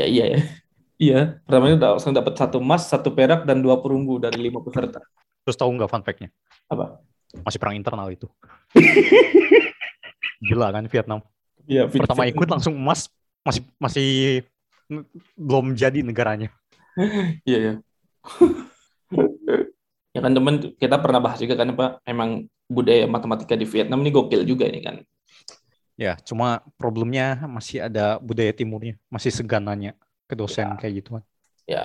[0.00, 0.40] Ya iya ya.
[0.94, 5.02] Iya, pertama itu langsung dapat satu emas, satu perak dan dua perunggu dari lima peserta.
[5.42, 6.30] Terus tahu nggak fun fact-nya?
[6.70, 7.00] Apa?
[7.42, 8.30] Masih perang internal itu.
[10.46, 11.20] Gila kan Vietnam.
[11.64, 13.08] Iya, Pertama ikut langsung emas
[13.44, 14.08] masih masih
[15.36, 16.52] belum jadi negaranya.
[17.48, 17.74] Iya ya.
[20.14, 24.14] ya kan teman kita pernah bahas juga kan apa emang budaya matematika di Vietnam ini
[24.14, 25.02] gokil juga ini kan.
[25.94, 30.78] Ya, cuma problemnya masih ada budaya timurnya, masih segananya ke dosen ya.
[30.78, 31.22] kayak gitu kan.
[31.66, 31.84] Ya.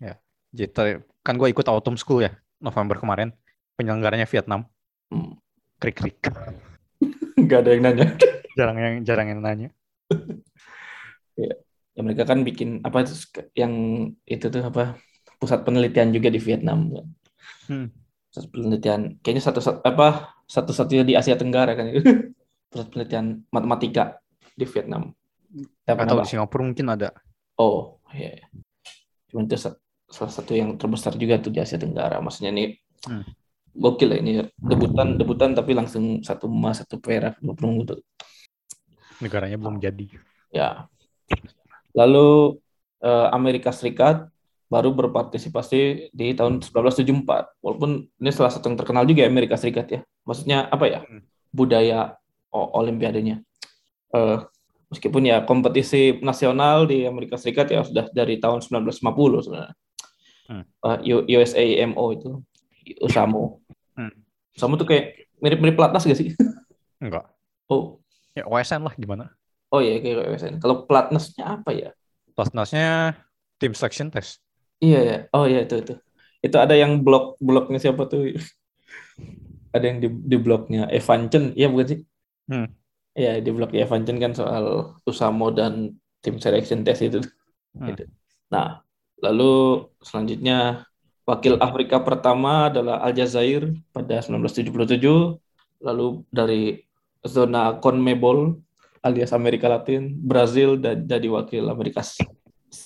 [0.00, 0.14] Ya.
[0.52, 3.36] Jadi kan gue ikut autumn school ya November kemarin
[3.78, 4.66] penyelenggaranya Vietnam.
[5.14, 5.38] Hmm.
[5.78, 6.18] Krik krik.
[7.38, 8.06] nggak ada yang nanya
[8.58, 9.68] jarang yang jarang yang nanya
[11.40, 11.54] ya.
[11.94, 13.06] ya mereka kan bikin apa
[13.54, 13.72] yang
[14.26, 14.98] itu tuh apa
[15.38, 16.90] pusat penelitian juga di Vietnam
[17.70, 17.88] hmm.
[18.30, 21.94] pusat penelitian kayaknya satu apa satu satunya di Asia Tenggara kan
[22.68, 24.18] pusat penelitian matematika
[24.58, 25.14] di Vietnam
[25.86, 27.14] atau di Singapura mungkin ada
[27.62, 28.46] oh iya, iya.
[29.30, 29.56] cuma itu
[30.08, 32.74] salah satu yang terbesar juga tuh di Asia Tenggara maksudnya nih
[33.06, 33.37] hmm
[33.74, 38.00] gokil lah ini debutan debutan tapi langsung satu emas satu perak dua perunggu tuh.
[39.18, 40.06] Negaranya belum jadi.
[40.54, 40.86] Ya.
[41.92, 42.58] Lalu
[43.02, 44.30] eh, Amerika Serikat
[44.68, 49.88] baru berpartisipasi di tahun 1974 walaupun ini salah satu yang terkenal juga ya Amerika Serikat
[49.88, 50.00] ya.
[50.28, 51.00] Maksudnya apa ya?
[51.02, 51.24] Hmm.
[51.48, 52.20] budaya
[52.52, 53.40] olimpiadanya.
[54.12, 54.44] Uh,
[54.92, 59.74] meskipun ya kompetisi nasional di Amerika Serikat ya sudah dari tahun 1950 sebenarnya.
[60.48, 60.64] Hmm.
[60.84, 62.30] uh, USAMO itu
[63.02, 63.60] USAMO
[63.98, 64.14] Hmm.
[64.54, 66.30] Sama tuh kayak mirip-mirip pelatnas gak sih?
[67.02, 67.26] Enggak.
[67.66, 67.98] Oh.
[68.38, 69.34] Ya OSN lah gimana?
[69.74, 70.62] Oh iya kayak OSN.
[70.62, 71.90] Kalau pelatnasnya apa ya?
[72.38, 73.18] Pelatnasnya
[73.58, 74.38] tim selection test.
[74.78, 75.18] Iya ya.
[75.34, 75.94] Oh iya itu itu.
[76.38, 78.30] Itu ada yang blog blognya siapa tuh?
[79.74, 82.00] ada yang di, di blognya Evan Chen, iya bukan sih?
[82.48, 82.70] Hmm.
[83.18, 87.20] Iya di blog Evan Chen kan soal Usamo dan tim selection test itu.
[87.74, 87.98] Hmm.
[88.48, 88.80] Nah,
[89.18, 90.86] lalu selanjutnya
[91.28, 95.36] wakil Afrika pertama adalah Aljazair pada 1977.
[95.84, 96.80] Lalu dari
[97.20, 98.56] zona CONMEBOL
[99.04, 102.00] alias Amerika Latin, Brazil jadi wakil Amerika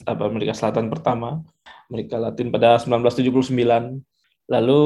[0.04, 1.40] apa Amerika Selatan pertama,
[1.86, 4.02] Amerika Latin pada 1979.
[4.50, 4.82] Lalu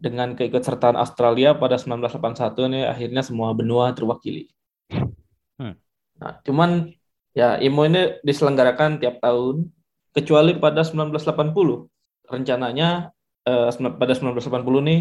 [0.00, 4.50] dengan keikutsertaan Australia pada 1981 nih akhirnya semua benua terwakili.
[5.60, 5.76] Hmm.
[6.18, 6.90] Nah, cuman
[7.36, 9.70] ya IMO ini diselenggarakan tiap tahun
[10.10, 11.86] kecuali pada 1980.
[12.30, 13.10] Rencananya
[13.44, 15.00] eh, pada 1980 nih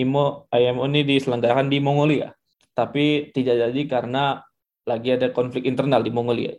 [0.00, 2.32] IMO IMO ini diselenggarakan di Mongolia.
[2.72, 4.40] Tapi tidak jadi karena
[4.88, 6.56] lagi ada konflik internal di Mongolia.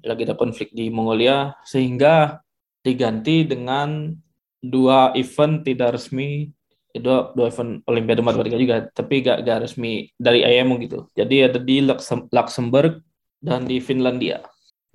[0.00, 2.40] Lagi ada konflik di Mongolia sehingga
[2.80, 4.16] diganti dengan
[4.58, 6.48] dua event tidak resmi
[6.96, 11.58] dua, dua event Olimpiade Matematika juga tapi gak, gak resmi dari IMO gitu jadi ada
[11.62, 11.84] di
[12.32, 13.02] Luxembourg
[13.38, 14.42] dan di Finlandia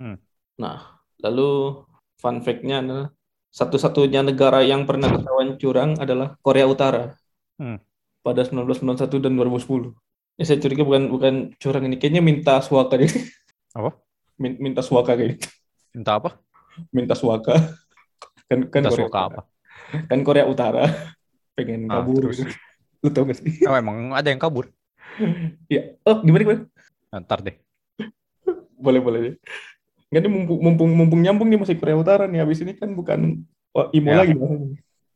[0.02, 0.18] hmm.
[0.60, 1.82] nah lalu
[2.20, 3.08] fun fact-nya adalah
[3.54, 7.14] satu-satunya negara yang pernah ketahuan curang adalah Korea Utara.
[7.54, 7.78] Hmm.
[8.24, 9.94] pada 1991 dan 2010
[10.40, 12.00] ya, saya curiga bukan bukan curang ini.
[12.00, 13.12] Kayaknya minta suaka deh.
[13.78, 13.94] Apa?
[14.40, 15.54] Minta suaka kayak gitu
[15.94, 16.30] minta apa?
[16.90, 17.54] Minta suaka.
[18.50, 19.40] Kan kan minta Korea suaka apa?
[20.10, 20.84] Kan Korea Utara.
[21.54, 22.28] Pengen ah, kabur.
[22.28, 22.42] terus.
[23.04, 23.62] lu tau gak sih?
[23.70, 24.68] Oh, emang ada yang kabur?
[25.70, 25.94] Iya.
[26.02, 26.60] Oh, gimana gimana?
[27.14, 27.56] Ntar deh.
[28.74, 29.34] boleh boleh deh.
[30.12, 32.40] Nggak nih mumpung, mumpung mumpung nyambung nih masih Korea Utara nih.
[32.44, 33.44] Habis ini kan bukan
[33.76, 34.18] oh, IMO ya.
[34.24, 34.34] lagi.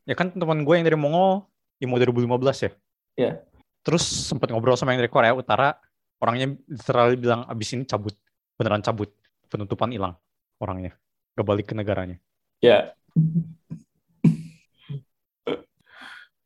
[0.08, 1.44] Ya kan teman gue yang dari Mongol
[1.82, 2.70] IMO 2015 ya.
[3.18, 3.30] Ya.
[3.84, 5.76] Terus sempat ngobrol sama yang dari Korea Utara,
[6.20, 8.14] orangnya literally bilang abis ini cabut,
[8.58, 9.10] beneran cabut,
[9.48, 10.18] penutupan hilang
[10.58, 10.92] orangnya,
[11.38, 12.18] gak balik ke negaranya.
[12.58, 12.90] Ya,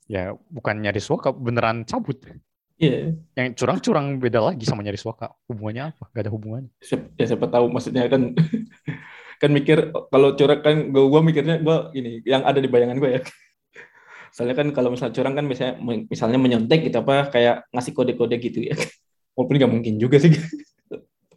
[0.04, 2.20] ya bukan nyari suaka beneran cabut
[2.82, 2.90] Iya.
[2.90, 3.06] Yeah.
[3.38, 5.30] Yang curang-curang beda lagi sama nyari suaka.
[5.46, 6.10] Hubungannya apa?
[6.10, 6.70] Gak ada hubungannya.
[7.14, 8.34] Ya siapa tahu maksudnya kan
[9.42, 13.10] kan mikir kalau curang kan gue gua mikirnya gue ini yang ada di bayangan gue
[13.18, 13.20] ya.
[14.34, 15.78] Soalnya kan kalau misalnya curang kan misalnya
[16.10, 18.74] misalnya menyontek gitu apa kayak ngasih kode-kode gitu ya.
[19.38, 20.34] Walaupun nggak mungkin juga sih.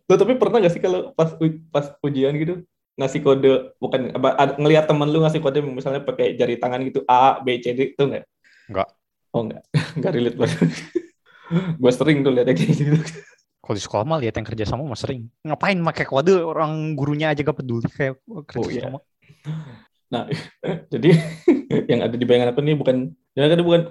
[0.10, 1.34] Lo tapi pernah gak sih kalau pas
[1.74, 2.62] pas ujian gitu
[2.96, 7.42] ngasih kode bukan apa ngelihat teman lu ngasih kode misalnya pakai jari tangan gitu A
[7.42, 8.26] B C D itu enggak?
[8.70, 8.90] Enggak.
[9.34, 9.64] Oh enggak.
[9.98, 10.70] Enggak relate banget.
[11.54, 12.98] Gue sering tuh lihat kayak gitu.
[13.62, 15.26] Kalau di sekolah mah lihat yang kerja sama mah sering.
[15.42, 18.82] Ngapain pakai kode orang gurunya aja gak peduli kayak kerja oh, iya.
[18.86, 19.00] sama.
[20.14, 20.24] Nah,
[20.94, 21.10] jadi
[21.92, 23.82] yang ada di bayangan apa nih bukan ya kan bukan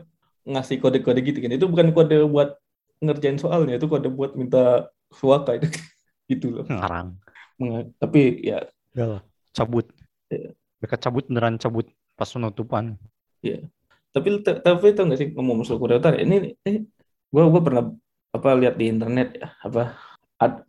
[0.47, 1.51] ngasih kode-kode gitu kan.
[1.51, 2.55] Itu bukan kode buat
[3.03, 5.67] ngerjain soalnya, itu kode buat minta suaka itu.
[6.31, 6.65] gitu loh.
[6.71, 7.19] Ngarang.
[7.99, 8.63] Tapi ya
[8.95, 9.91] Gak lah, cabut.
[10.31, 10.55] Ya.
[10.79, 12.95] Mereka cabut beneran cabut pas penutupan.
[13.43, 13.67] Iya
[14.15, 16.87] tapi tapi itu nggak sih ngomong soal Korea Utara ini, ini
[17.35, 17.91] gue gue pernah
[18.35, 19.82] apa lihat di internet ya apa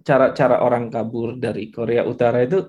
[0.01, 2.65] cara-cara orang kabur dari Korea Utara itu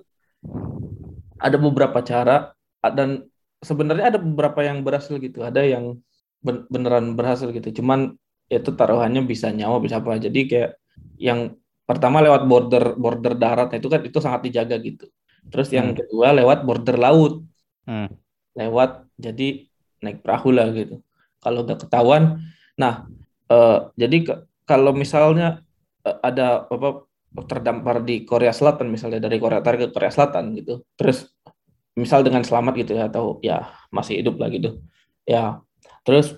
[1.41, 2.53] ada beberapa cara
[2.93, 3.25] dan
[3.65, 5.97] sebenarnya ada beberapa yang berhasil gitu ada yang
[6.45, 8.13] beneran berhasil gitu cuman
[8.53, 10.71] itu taruhannya bisa nyawa bisa apa jadi kayak
[11.17, 11.57] yang
[11.89, 15.09] pertama lewat border border darat itu kan itu sangat dijaga gitu
[15.49, 15.99] terus yang hmm.
[16.05, 17.43] kedua lewat border laut
[17.89, 18.13] hmm.
[18.55, 19.67] lewat jadi
[20.01, 21.01] naik perahu lah gitu.
[21.41, 22.43] Kalau udah ketahuan,
[22.77, 23.07] nah
[23.51, 24.35] uh, jadi ke,
[24.67, 25.63] kalau misalnya
[26.03, 27.07] uh, ada apa
[27.47, 31.29] terdampar di Korea Selatan misalnya dari Korea Utara ke Korea Selatan gitu, terus
[31.97, 34.81] misal dengan selamat gitu ya atau ya masih hidup lah gitu,
[35.29, 35.61] ya
[36.05, 36.37] terus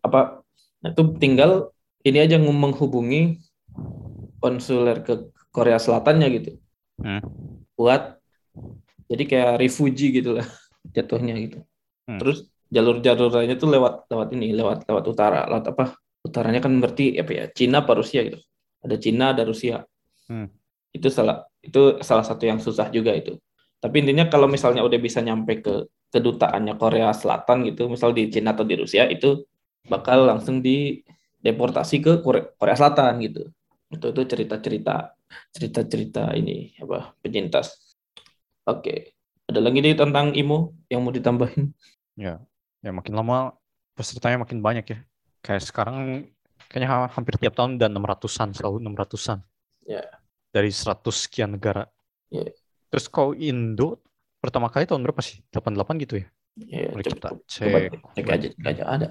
[0.00, 0.40] apa
[0.80, 3.40] nah itu tinggal ini aja menghubungi
[4.40, 6.50] konsuler ke Korea Selatannya gitu,
[7.00, 7.22] hmm.
[7.76, 8.16] buat
[9.10, 10.46] jadi kayak refugee gitu lah
[10.96, 11.58] jatuhnya gitu.
[12.08, 12.18] Hmm.
[12.22, 15.84] Terus jalur-jalur lainnya tuh lewat lewat ini lewat lewat utara lewat apa
[16.26, 18.38] utaranya kan berarti apa ya Cina apa Rusia gitu.
[18.84, 19.84] Ada Cina ada Rusia.
[20.30, 20.46] Hmm.
[20.94, 23.38] itu salah itu salah satu yang susah juga itu.
[23.78, 28.54] Tapi intinya kalau misalnya udah bisa nyampe ke kedutaannya Korea Selatan gitu misal di Cina
[28.54, 29.46] atau di Rusia itu
[29.86, 31.02] bakal langsung di
[31.42, 33.42] deportasi ke Korea, Korea Selatan gitu.
[33.90, 35.14] Itu itu cerita-cerita
[35.54, 37.94] cerita-cerita ini apa penyintas.
[38.66, 39.14] Oke
[39.50, 41.74] ada lagi nih tentang IMO yang mau ditambahin?
[42.14, 42.38] Ya
[42.86, 43.58] ya makin lama
[43.98, 44.98] pesertanya makin banyak ya.
[45.40, 46.28] Kayak sekarang
[46.68, 49.40] kayaknya hampir tiap tahun dan 600-an, selalu 600-an.
[49.88, 50.04] Ya.
[50.52, 51.88] Dari 100 sekian negara.
[52.28, 52.46] Ya.
[52.90, 54.02] Terus kau Indo
[54.42, 55.40] pertama kali tahun berapa sih?
[55.54, 56.26] 88 gitu ya?
[56.58, 57.90] Ya, Boleh kita cek.
[58.18, 59.08] Cek aja, cek aja ada.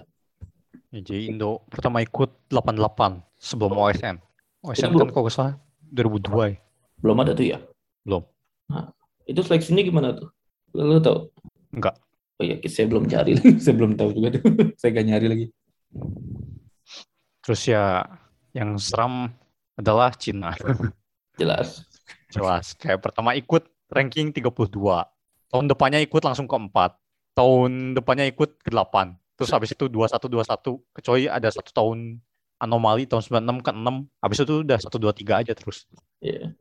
[0.90, 4.18] Ya, jadi Indo pertama ikut 88 sebelum OSN.
[4.66, 5.56] OSN kan kok salah
[5.96, 6.58] 2002 ya?
[7.00, 7.58] Belum ada tuh ya?
[8.04, 8.24] Belum.
[8.68, 8.92] Nah,
[9.24, 10.28] itu seleksinya gimana tuh?
[10.76, 11.18] Lalu tau?
[11.72, 11.96] Enggak.
[12.40, 14.44] Oh iya, saya belum cari, saya belum tahu juga tuh.
[14.80, 15.46] saya gak nyari lagi.
[17.44, 18.06] Terus ya
[18.54, 19.34] yang seram
[19.80, 20.54] adalah Cina.
[21.40, 21.88] Jelas.
[22.30, 22.76] Jelas.
[22.76, 24.70] Kayak pertama ikut ranking 32.
[25.50, 26.94] Tahun depannya ikut langsung ke 4.
[27.34, 29.18] Tahun depannya ikut ke 8.
[29.40, 32.20] Terus habis itu 21 21 kecuali ada satu tahun
[32.60, 34.22] anomali tahun 96 ke 6.
[34.22, 35.88] Habis itu udah 1 2 3 aja terus.
[36.20, 36.54] Iya.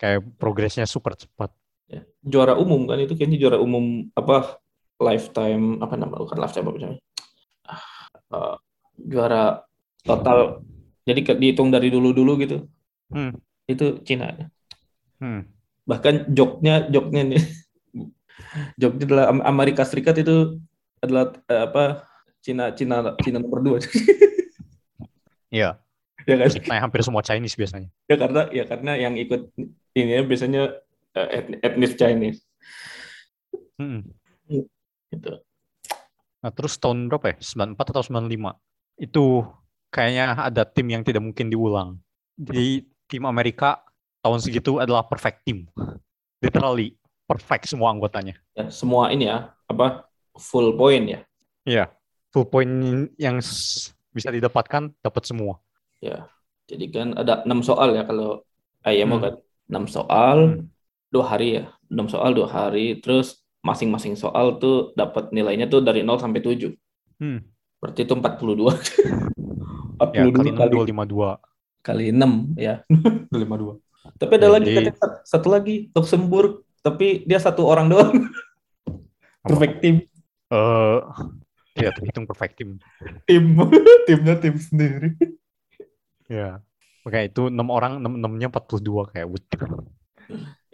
[0.00, 1.52] Kayak progresnya super cepat.
[1.86, 2.02] Ya.
[2.24, 4.56] Juara umum kan itu kayaknya juara umum apa
[4.96, 7.00] lifetime apa nama bukan lifetime apa namanya?
[8.32, 8.56] Uh,
[8.96, 9.60] juara
[10.02, 10.64] total
[11.04, 12.64] jadi ke- dihitung dari dulu-dulu gitu.
[13.12, 13.36] Hmm.
[13.68, 14.48] Itu Cina.
[15.20, 15.44] Hmm.
[15.84, 17.42] Bahkan joknya joknya nih
[18.74, 20.58] joknya adalah Am- Amerika Serikat itu
[20.98, 21.84] adalah eh, apa
[22.40, 23.78] Cina Cina Cina nomor dua
[25.52, 25.76] Iya.
[26.24, 27.90] ya kan Nah, hampir semua Chinese biasanya.
[28.06, 29.50] ya karena ya karena yang ikut
[29.92, 30.62] ini ya biasanya
[31.12, 32.40] eh, etni- etnis Chinese
[33.76, 34.06] Hmm.
[35.10, 35.42] gitu
[36.42, 37.36] Nah, terus tahun berapa ya?
[37.38, 38.58] 94 atau 95?
[38.98, 39.46] Itu
[39.88, 42.02] kayaknya ada tim yang tidak mungkin diulang.
[42.34, 43.82] Jadi tim Amerika
[44.20, 45.70] tahun segitu adalah perfect team.
[46.42, 48.34] Literally perfect semua anggotanya.
[48.52, 50.04] ya semua ini ya apa
[50.36, 51.20] full point ya
[51.64, 51.84] Iya.
[52.34, 52.72] Full point
[53.16, 53.40] yang
[54.12, 55.56] bisa didapatkan dapat semua.
[56.02, 56.26] ya
[56.66, 58.42] jadi kan ada enam soal ya kalau
[58.82, 59.24] IMO Hmm.
[59.24, 59.34] kan
[59.70, 60.66] enam soal Hmm.
[61.08, 66.02] dua hari ya enam soal dua hari terus masing-masing soal tuh dapat nilainya tuh dari
[66.02, 66.74] 0 sampai 7
[67.18, 67.38] Hmm.
[67.78, 68.74] berarti itu 42
[70.12, 71.38] Ya, 42 kali kali 6 252.
[71.82, 72.74] kali 6 ya.
[73.30, 73.78] 252
[74.18, 76.66] tapi ada Ya, lagi jadi- katanya satu lagi Luxembourg.
[76.82, 78.26] Tapi dia satu orang doang.
[79.46, 80.02] Perfect team.
[80.50, 80.98] Eh,
[81.78, 82.82] ya terhitung perfect team.
[83.22, 83.54] tim.
[84.10, 85.14] Timnya tim sendiri.
[86.26, 86.58] Ya.
[87.06, 89.26] Makanya itu 6 orang, 6 6-nya 42 kayak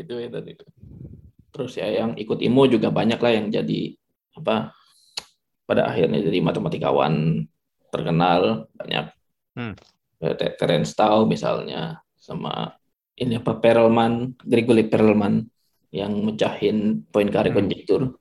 [0.01, 0.57] itu ya tadi
[1.59, 3.99] terus ya yang ikut IMO juga banyak lah yang jadi
[4.39, 4.71] apa
[5.67, 7.43] pada akhirnya jadi matematikawan
[7.91, 9.11] terkenal banyak
[9.59, 9.75] Hmm.
[10.55, 12.79] Terence Tao misalnya sama
[13.19, 15.43] ini apa Perelman Gregory Perelman
[15.91, 17.59] yang mecahin poin kare Hmm.
[17.59, 18.15] konjektur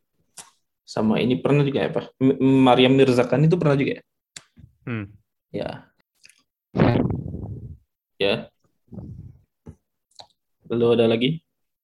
[0.82, 4.04] sama ini pernah juga ya apa M- Mariam Mirzakan itu pernah juga ya
[4.90, 5.06] Hmm.
[5.54, 5.70] ya
[8.18, 8.34] ya
[10.74, 11.30] lalu ada lagi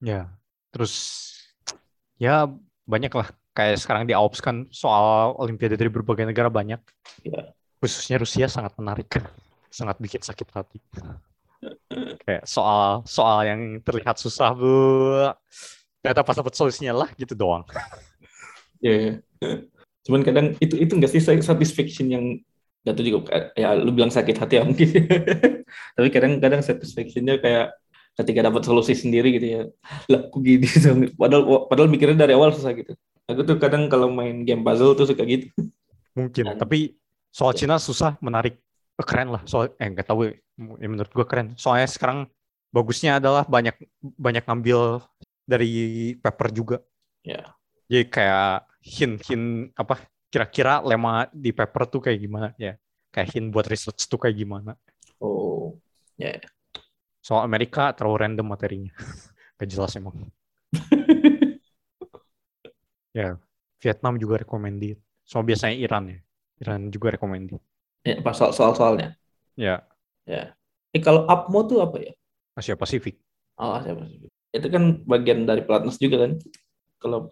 [0.02, 0.34] Ya,
[0.74, 0.94] terus
[2.24, 2.48] ya
[2.88, 6.80] banyak lah kayak sekarang di AOPS kan soal Olimpiade dari berbagai negara banyak.
[7.28, 7.52] Ya.
[7.84, 9.12] Khususnya Rusia sangat menarik,
[9.68, 10.80] sangat bikin sakit hati.
[12.24, 14.72] Kayak soal soal yang terlihat susah bu,
[16.00, 17.68] ternyata pas dapat solusinya lah gitu doang.
[18.80, 19.20] Ya.
[20.08, 22.26] Cuman kadang itu itu nggak sih satisfaction yang
[22.84, 23.20] nggak tahu juga
[23.56, 24.88] ya lu bilang sakit hati ya mungkin.
[25.96, 27.76] Tapi kadang-kadang satisfactionnya kayak
[28.14, 29.62] ketika dapat solusi sendiri gitu ya.
[30.10, 31.10] Lah kok gini dong.
[31.22, 32.94] Padahal padahal mikirnya dari awal susah gitu.
[33.30, 35.48] Aku tuh kadang kalau main game puzzle tuh suka gitu.
[36.14, 37.00] Mungkin, Dan- tapi
[37.34, 38.60] soal Cina susah, menarik,
[38.94, 39.42] Eh, keren lah.
[39.50, 40.34] Soal eh nggak tahu, ya.
[40.78, 41.58] Ya, menurut gua keren.
[41.58, 42.30] Soalnya sekarang
[42.70, 45.02] bagusnya adalah banyak banyak ngambil
[45.50, 46.78] dari paper juga.
[47.26, 47.58] Ya.
[47.90, 52.78] Jadi kayak hint-hint apa kira-kira lema di paper tuh kayak gimana ya.
[53.10, 54.78] Kayak hint buat research tuh kayak gimana.
[55.18, 55.74] Oh.
[56.22, 56.38] Ya.
[57.24, 58.92] Soal Amerika terlalu random materinya.
[59.58, 60.28] Gak jelas emang.
[63.14, 63.38] Ya,
[63.78, 64.98] Vietnam juga recommended.
[65.22, 66.20] Soal biasanya Iran ya.
[66.66, 67.62] Iran juga recommended.
[68.02, 69.14] ya soal soal soalnya?
[69.54, 69.86] Ya,
[70.26, 70.58] Ya.
[70.90, 72.12] Eh kalau APMO tuh apa ya?
[72.58, 73.22] Asia Pasifik.
[73.62, 74.34] Oh, Asia Pasifik.
[74.50, 76.42] Itu kan bagian dari pelatnas juga kan?
[76.98, 77.30] Kalau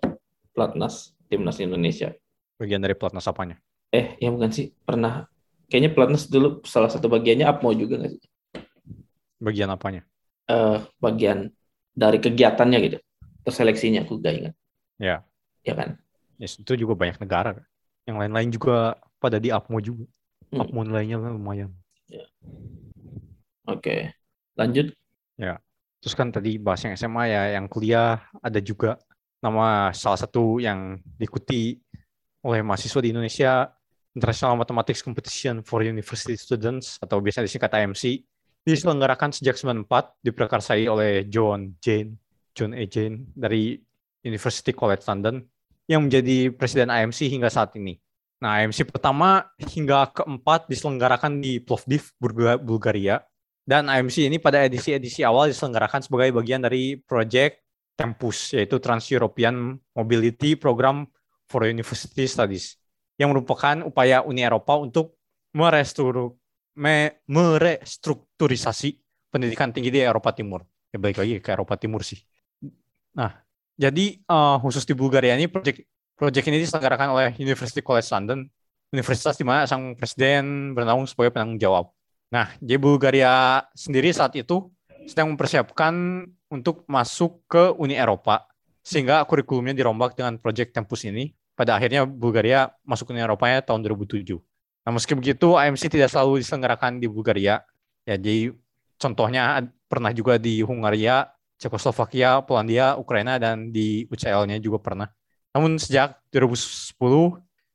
[0.53, 2.13] pelatnas timnas Indonesia.
[2.61, 3.57] Bagian dari pelatnas apanya?
[3.89, 4.69] Eh, ya bukan sih.
[4.85, 5.25] Pernah.
[5.65, 8.21] Kayaknya pelatnas dulu salah satu bagiannya APMO juga nggak sih?
[9.41, 10.05] Bagian apanya?
[10.45, 11.49] Eh, bagian
[11.97, 12.97] dari kegiatannya gitu.
[13.41, 14.53] Terus seleksinya aku gak ingat.
[15.01, 15.25] Ya.
[15.65, 15.97] Ya kan?
[16.37, 17.57] Ya, itu juga banyak negara.
[17.57, 17.65] kan.
[18.05, 18.77] Yang lain-lain juga
[19.17, 20.05] pada di APMO juga.
[20.53, 20.61] Hmm.
[20.61, 21.73] APMO nilainya lumayan.
[23.65, 24.13] Oke.
[24.53, 24.93] Lanjut.
[26.01, 28.97] Terus kan tadi bahas yang SMA ya, yang kuliah ada juga
[29.37, 31.77] nama salah satu yang diikuti
[32.41, 33.69] oleh mahasiswa di Indonesia
[34.17, 38.25] International Mathematics Competition for University Students atau biasa disingkat IMC
[38.61, 42.17] diselenggarakan sejak 94 diprakarsai oleh John Jane
[42.53, 42.83] John A.
[42.85, 43.79] Jane dari
[44.21, 45.41] University College London
[45.89, 47.97] yang menjadi presiden IMC hingga saat ini.
[48.41, 53.21] Nah, IMC pertama hingga keempat diselenggarakan di Plovdiv, Bulga- Bulgaria.
[53.61, 57.61] Dan IMC ini pada edisi-edisi awal diselenggarakan sebagai bagian dari Project
[57.93, 61.05] Tempus, yaitu Trans-European Mobility Program
[61.45, 62.81] for University Studies,
[63.21, 65.13] yang merupakan upaya Uni Eropa untuk
[65.53, 66.40] merestru-
[66.77, 68.99] me- merestrukturisasi
[69.31, 70.63] pendidikan tinggi di Eropa Timur.
[70.91, 72.19] Ya balik lagi ke Eropa Timur sih.
[73.15, 73.31] Nah,
[73.75, 75.87] jadi eh, khusus di Bulgaria ini Project
[76.21, 78.45] Proyek ini diselenggarakan oleh University College London,
[78.93, 81.89] universitas di mana sang presiden bernaung sebagai penanggung jawab.
[82.29, 84.69] Nah, jadi Bulgaria sendiri saat itu
[85.09, 86.21] sedang mempersiapkan
[86.53, 88.45] untuk masuk ke Uni Eropa,
[88.85, 91.33] sehingga kurikulumnya dirombak dengan proyek Tempus ini.
[91.57, 94.37] Pada akhirnya Bulgaria masuk ke Uni Eropa ya tahun 2007.
[94.81, 97.61] Nah, meski begitu, AMC tidak selalu diselenggarakan di Bulgaria.
[98.01, 98.49] Ya, jadi
[98.97, 101.29] contohnya pernah juga di Hungaria,
[101.61, 105.07] Cekoslovakia, Polandia, Ukraina, dan di UCL-nya juga pernah.
[105.53, 106.97] Namun sejak 2010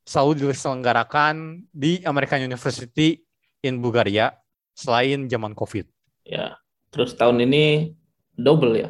[0.03, 3.23] selalu diselenggarakan di American University
[3.63, 4.35] in Bulgaria
[4.75, 5.87] selain zaman COVID.
[6.27, 6.59] Ya,
[6.91, 7.95] terus tahun ini
[8.35, 8.89] double ya?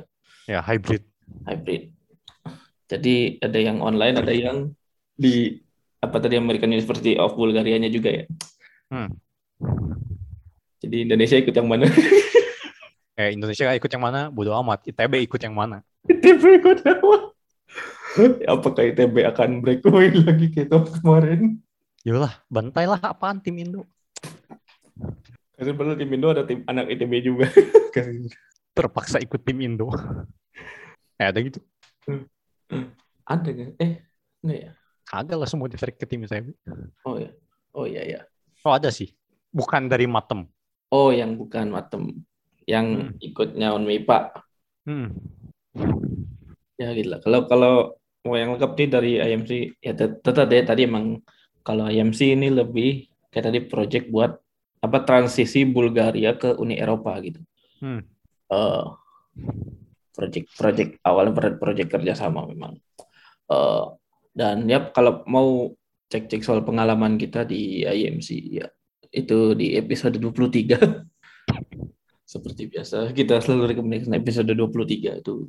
[0.49, 1.05] Ya, hybrid.
[1.45, 1.93] Hybrid.
[2.88, 4.72] Jadi ada yang online, ada yang
[5.13, 5.66] di
[5.97, 8.25] apa tadi American University of Bulgaria-nya juga ya.
[8.93, 9.09] Hmm.
[10.77, 11.89] Jadi Indonesia ikut yang mana?
[13.21, 14.29] eh Indonesia ikut yang mana?
[14.29, 14.85] Bodoh amat.
[14.85, 15.81] ITB ikut yang mana?
[16.05, 17.27] ITB ikut yang mana?
[18.53, 21.39] Apakah ITB akan breakaway lagi kayak tahun kemarin?
[22.05, 23.83] Yalah, bantailah apaan tim Indo.
[25.57, 27.49] Karena padahal tim Indo ada tim anak ITB juga.
[28.77, 29.89] Terpaksa ikut tim Indo.
[31.17, 31.57] Eh, ada gitu.
[33.25, 33.69] Ada kan?
[33.81, 34.05] Eh,
[34.45, 34.71] enggak ya?
[35.08, 36.51] Kagak lah semua ditarik ke tim ITB.
[37.08, 37.32] Oh ya.
[37.72, 38.20] Oh iya ya.
[38.68, 39.16] Oh ada sih.
[39.55, 40.43] Bukan dari Matem.
[40.91, 42.28] Oh, yang bukan Matem.
[42.68, 42.86] Yang
[43.16, 43.28] hmm.
[43.32, 44.36] ikutnya on MIPA.
[44.84, 45.16] Hmm.
[46.76, 47.24] Ya gitu lah.
[47.24, 47.74] Kalau kalau
[48.28, 51.24] mau yang lengkap nih dari IMC ya tetap deh tadi emang
[51.64, 54.36] kalau IMC ini lebih kayak tadi project buat
[54.84, 57.39] apa transisi Bulgaria ke Uni Eropa gitu.
[57.80, 58.03] Hmm.
[58.51, 58.95] Uh,
[60.12, 62.76] project project awalnya project kerjasama memang.
[63.47, 63.95] Uh,
[64.38, 65.73] dan ya kalau mau
[66.13, 68.69] cek-cek soal pengalaman kita di IMC ya
[69.09, 70.77] itu di episode 23
[72.27, 75.47] seperti biasa kita selalu rekomendasikan episode 23 itu.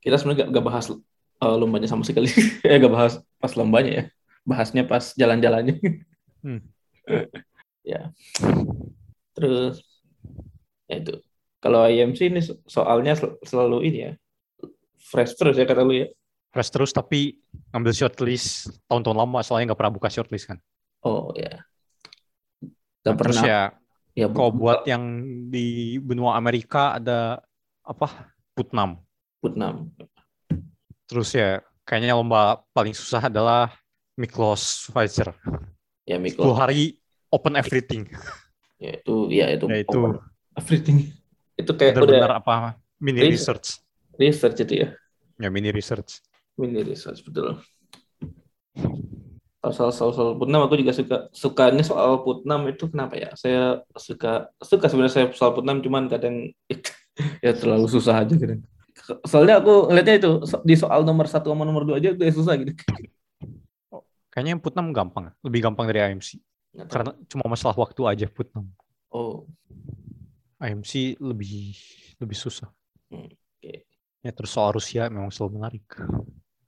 [0.00, 2.32] Kita sebenarnya gak, gak bahas uh, lombanya sama sekali.
[2.64, 4.04] Eh gak bahas pas lombanya ya.
[4.48, 5.76] Bahasnya pas jalan-jalannya.
[6.40, 6.64] Hmm.
[7.92, 8.08] ya.
[9.36, 9.84] Terus
[10.88, 11.20] ya itu.
[11.60, 14.12] Kalau IMC ini soalnya sel selalu ini ya
[14.98, 16.08] fresh terus ya kata lu ya
[16.58, 17.38] fresh terus tapi
[17.70, 20.58] ngambil shortlist tahun-tahun lama soalnya nggak pernah buka shortlist kan
[21.06, 21.62] oh ya
[23.06, 23.60] gak nah, pernah ya
[24.18, 25.22] ya kalau buat yang
[25.54, 27.38] di benua Amerika ada
[27.86, 28.98] apa Putnam
[29.38, 29.94] Putnam.
[31.06, 33.70] Terus ya, kayaknya lomba paling susah adalah
[34.18, 35.30] Miklos Pfizer.
[36.04, 36.58] Ya, Miklos.
[36.58, 36.98] 10 hari
[37.30, 38.10] open everything.
[38.78, 40.00] Ya, itu ya itu, ya, itu
[40.58, 41.14] everything.
[41.58, 42.54] Itu kayak benar, -benar apa
[42.98, 43.78] mini research.
[44.18, 44.88] Research itu ya.
[45.38, 46.18] Ya, mini research.
[46.58, 47.58] Mini research betul.
[49.68, 54.48] soal soal soal Putnam aku juga suka sukanya soal Putnam itu kenapa ya saya suka
[54.62, 56.54] suka sebenarnya saya soal Putnam cuman kadang
[57.44, 58.64] ya terlalu susah aja kadang
[59.24, 60.30] soalnya aku ngeliatnya itu
[60.64, 62.72] di soal nomor satu sama nomor dua aja udah susah gitu.
[64.28, 66.38] Kayaknya yang Putnam gampang, lebih gampang dari AMC.
[66.86, 68.70] Karena cuma masalah waktu aja Putnam.
[69.10, 69.48] Oh.
[70.60, 71.74] AMC lebih
[72.18, 72.68] lebih susah.
[73.08, 73.30] Hmm.
[73.58, 73.86] Okay.
[74.22, 75.86] Ya terus soal Rusia memang selalu menarik.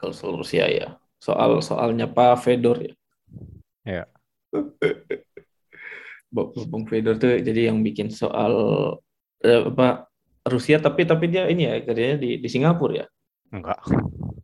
[0.01, 2.95] Kalau soal Rusia ya, soal soalnya Pak Fedor ya.
[3.85, 4.05] Ya.
[6.73, 8.53] Bang Fedor tuh jadi yang bikin soal
[9.45, 10.09] eh, apa
[10.49, 13.07] Rusia tapi tapi dia ini ya kerjanya di di Singapura ya?
[13.53, 13.83] Enggak.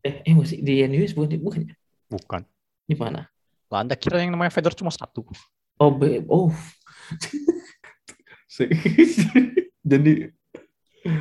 [0.04, 1.74] Eh, eh masih di NUS bukan bukan ya?
[2.12, 2.42] Bukan.
[2.84, 3.24] Di mana?
[3.72, 5.24] Lah Anda kira yang namanya Fedor cuma satu.
[5.80, 6.52] Oh, be oh.
[9.90, 10.12] Jadi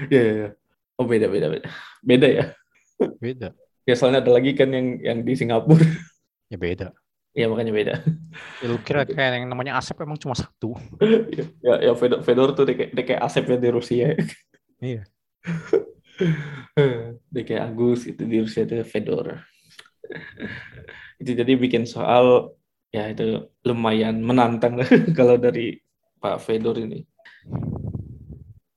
[0.10, 0.50] ya, ya, ya.
[0.96, 1.68] Oh beda beda beda.
[2.00, 2.46] Beda ya?
[3.20, 3.52] Beda.
[3.86, 5.82] Ya soalnya ada lagi kan yang yang di Singapura.
[6.46, 6.94] Ya beda.
[7.34, 7.94] Iya makanya beda.
[8.62, 10.78] Ya, lu kira kayak yang namanya Asep emang cuma satu?
[11.66, 14.14] ya, ya Fedor, Fedor tuh dia kayak, dia kayak Asep ya di Rusia.
[14.78, 15.04] Iya.
[17.34, 19.42] Dia kayak Agus itu di Rusia itu Fedor.
[21.18, 22.56] itu jadi bikin soal
[22.94, 24.80] ya itu lumayan menantang
[25.18, 25.82] kalau dari
[26.22, 27.04] Pak Fedor ini.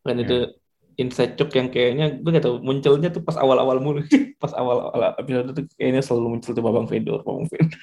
[0.03, 0.58] Dan itu
[0.99, 1.07] ya.
[1.07, 4.03] inside joke yang kayaknya gue gak tau munculnya tuh pas awal-awal mulu
[4.43, 7.79] pas awal-awal episode tuh kayaknya selalu muncul tuh Babang Fedor, Babang Fedor.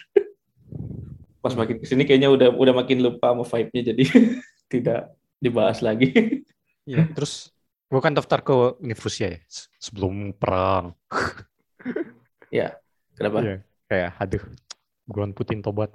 [1.44, 4.04] pas makin ke sini kayaknya udah udah makin lupa sama vibe-nya jadi
[4.74, 5.00] tidak
[5.40, 6.12] dibahas lagi.
[6.86, 7.56] Iya, terus
[7.86, 9.32] Gue kan daftar ke Universitas ya
[9.78, 10.98] sebelum perang.
[12.50, 12.74] ya,
[13.14, 13.46] kenapa?
[13.46, 13.56] Ya,
[13.86, 14.44] kayak aduh,
[15.06, 15.94] gue Putin tobat.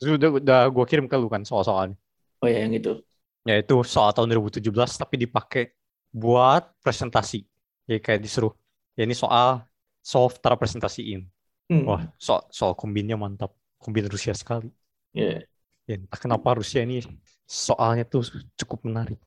[0.00, 1.94] Terus udah, udah gue kirim ke lu kan soal-soalnya.
[2.40, 3.04] Oh ya, yang itu.
[3.44, 4.64] Ya itu soal tahun 2017
[4.96, 5.76] tapi dipakai
[6.14, 7.42] buat presentasi.
[7.90, 8.54] Ya kayak disuruh.
[8.94, 9.66] Ya ini soal
[9.98, 11.26] soft cara presentasiin.
[11.66, 11.84] Hmm.
[11.90, 13.50] Wah, soal, soal kombinnya mantap.
[13.82, 14.70] Kombin Rusia sekali.
[15.12, 15.44] Yeah.
[15.84, 17.04] Ya, entah kenapa Rusia ini
[17.44, 18.24] soalnya tuh
[18.56, 19.20] cukup menarik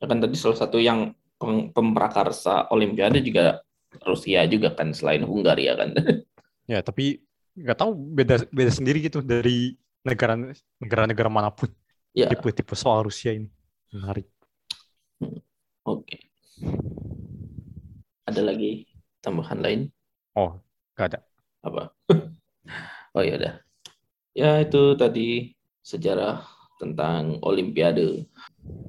[0.00, 1.12] ya kan tadi salah satu yang
[1.72, 3.60] pemprakarsa Olimpiade juga
[4.04, 5.92] Rusia juga kan selain Hungaria kan.
[6.66, 7.22] Ya, tapi
[7.54, 10.34] nggak tahu beda beda sendiri gitu dari negara
[10.82, 11.70] negara-negara mana pun.
[12.10, 13.46] ya, Tipe-tipe soal Rusia ini
[13.94, 14.26] menarik.
[15.86, 16.18] Oke.
[18.26, 18.90] Ada lagi
[19.22, 19.80] tambahan lain?
[20.34, 20.58] Oh,
[20.98, 21.20] nggak ada.
[21.62, 21.94] apa?
[23.16, 23.54] oh ya udah.
[24.36, 26.42] Ya itu tadi sejarah
[26.76, 28.26] tentang Olimpiade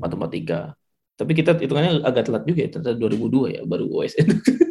[0.02, 0.76] matematika.
[1.18, 4.28] Tapi kita hitungannya agak telat juga ya, ternyata 2002 ya baru OSN.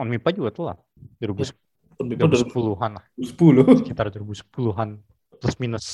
[0.00, 0.78] On MIPA juga telat.
[1.18, 1.52] 2010
[2.00, 3.04] Unmipa 2010-an lah.
[3.18, 4.88] 2010 Sekitar 2010-an.
[5.40, 5.86] Plus minus.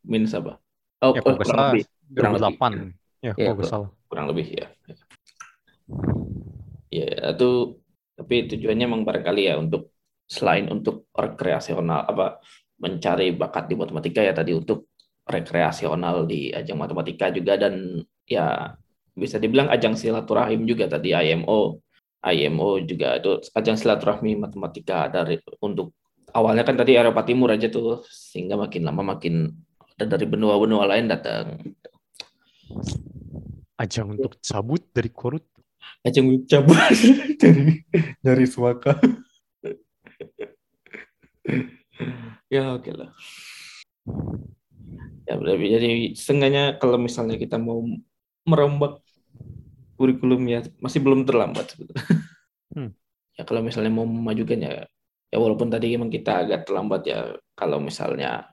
[0.00, 0.56] minus apa?
[1.04, 1.84] Oh, Ya, oh, kalau nggak kurang salah lebih,
[2.16, 2.56] kurang lebih.
[2.96, 2.99] 2008.
[3.20, 3.92] Ya, Ya, salah.
[4.08, 4.66] kurang lebih ya.
[6.90, 7.50] Ya, itu
[8.16, 9.92] tapi tujuannya memang barangkali ya untuk
[10.28, 12.40] selain untuk rekreasional apa
[12.80, 14.88] mencari bakat di matematika ya tadi untuk
[15.28, 18.74] rekreasional di ajang matematika juga dan ya
[19.14, 21.78] bisa dibilang ajang silaturahim juga tadi IMO
[22.24, 25.92] IMO juga itu ajang silaturahmi matematika dari untuk
[26.32, 29.50] awalnya kan tadi Eropa Timur aja tuh sehingga makin lama makin
[29.98, 31.58] dari benua-benua lain datang
[33.80, 35.40] Ajang untuk cabut dari korut.
[36.04, 36.76] ajang cabut
[37.40, 37.80] dari
[38.20, 39.00] dari suaka
[42.52, 43.08] ya oke lah
[45.24, 47.80] ya berarti jadi setengahnya kalau misalnya kita mau
[48.44, 49.00] merombak
[49.96, 52.04] kurikulum ya masih belum terlambat sebetulnya
[52.70, 52.94] Hmm.
[53.34, 54.86] ya kalau misalnya mau memajukan ya
[55.26, 58.46] ya walaupun tadi memang kita agak terlambat ya kalau misalnya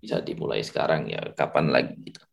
[0.00, 2.24] bisa dimulai sekarang ya kapan lagi gitu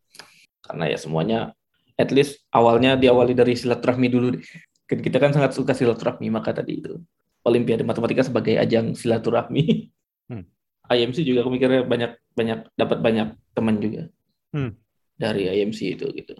[0.63, 1.51] karena ya semuanya
[1.95, 4.43] at least awalnya diawali dari silaturahmi dulu deh.
[4.85, 7.01] Kan kita kan sangat suka silaturahmi maka tadi itu
[7.45, 9.89] Olimpiade Matematika sebagai ajang silaturahmi.
[10.25, 10.45] Hmm.
[10.89, 14.09] IMC juga aku mikirnya banyak banyak dapat banyak teman juga
[14.55, 14.71] Hmm.
[15.19, 16.33] dari IMC itu gitu.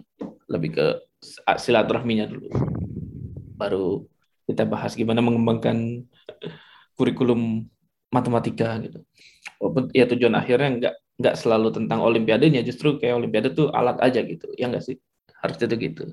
[0.48, 0.86] Lebih ke
[1.58, 2.48] silaturahminya dulu.
[3.58, 4.08] Baru
[4.46, 6.06] kita bahas gimana mengembangkan
[6.96, 7.68] kurikulum
[8.08, 9.04] matematika gitu.
[9.60, 14.20] Walaupun ya tujuan akhirnya nggak nggak selalu tentang olimpiadenya, justru kayak olimpiade tuh alat aja
[14.24, 14.48] gitu.
[14.56, 14.96] Ya nggak sih?
[15.46, 16.04] Harusnya tuh gitu.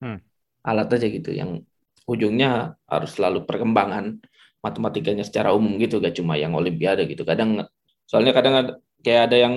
[0.00, 0.18] Hmm.
[0.64, 1.60] Alat aja gitu yang
[2.08, 4.16] ujungnya harus selalu perkembangan
[4.64, 7.22] matematikanya secara umum gitu, gak cuma yang olimpiade gitu.
[7.22, 7.68] Kadang
[8.08, 8.72] soalnya kadang ada,
[9.04, 9.54] kayak ada yang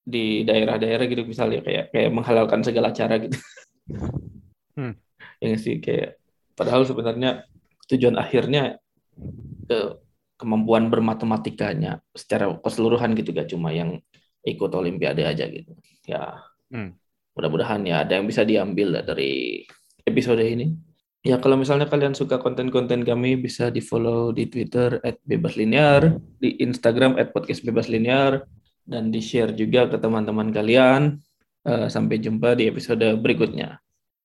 [0.00, 3.36] di daerah-daerah gitu misalnya kayak kayak menghalalkan segala cara gitu.
[4.78, 4.94] Hmm.
[5.42, 6.16] Yang sih kayak
[6.54, 7.44] padahal sebenarnya
[7.90, 8.78] tujuan akhirnya
[9.66, 9.98] ke
[10.38, 13.98] kemampuan bermatematikanya secara keseluruhan gitu gak cuma yang
[14.46, 15.74] ikut olimpiade aja gitu.
[16.06, 16.46] Ya.
[16.70, 16.96] Hmm.
[17.34, 19.64] Mudah-mudahan ya ada yang bisa diambil lah dari
[20.04, 20.70] episode ini.
[21.20, 24.96] Ya kalau misalnya kalian suka konten-konten kami bisa di-follow di Twitter
[25.28, 28.40] @bebaslinear, di Instagram @podcastbebaslinear
[28.88, 31.20] dan di-share juga ke teman-teman kalian.
[31.60, 33.76] Eh, sampai jumpa di episode berikutnya.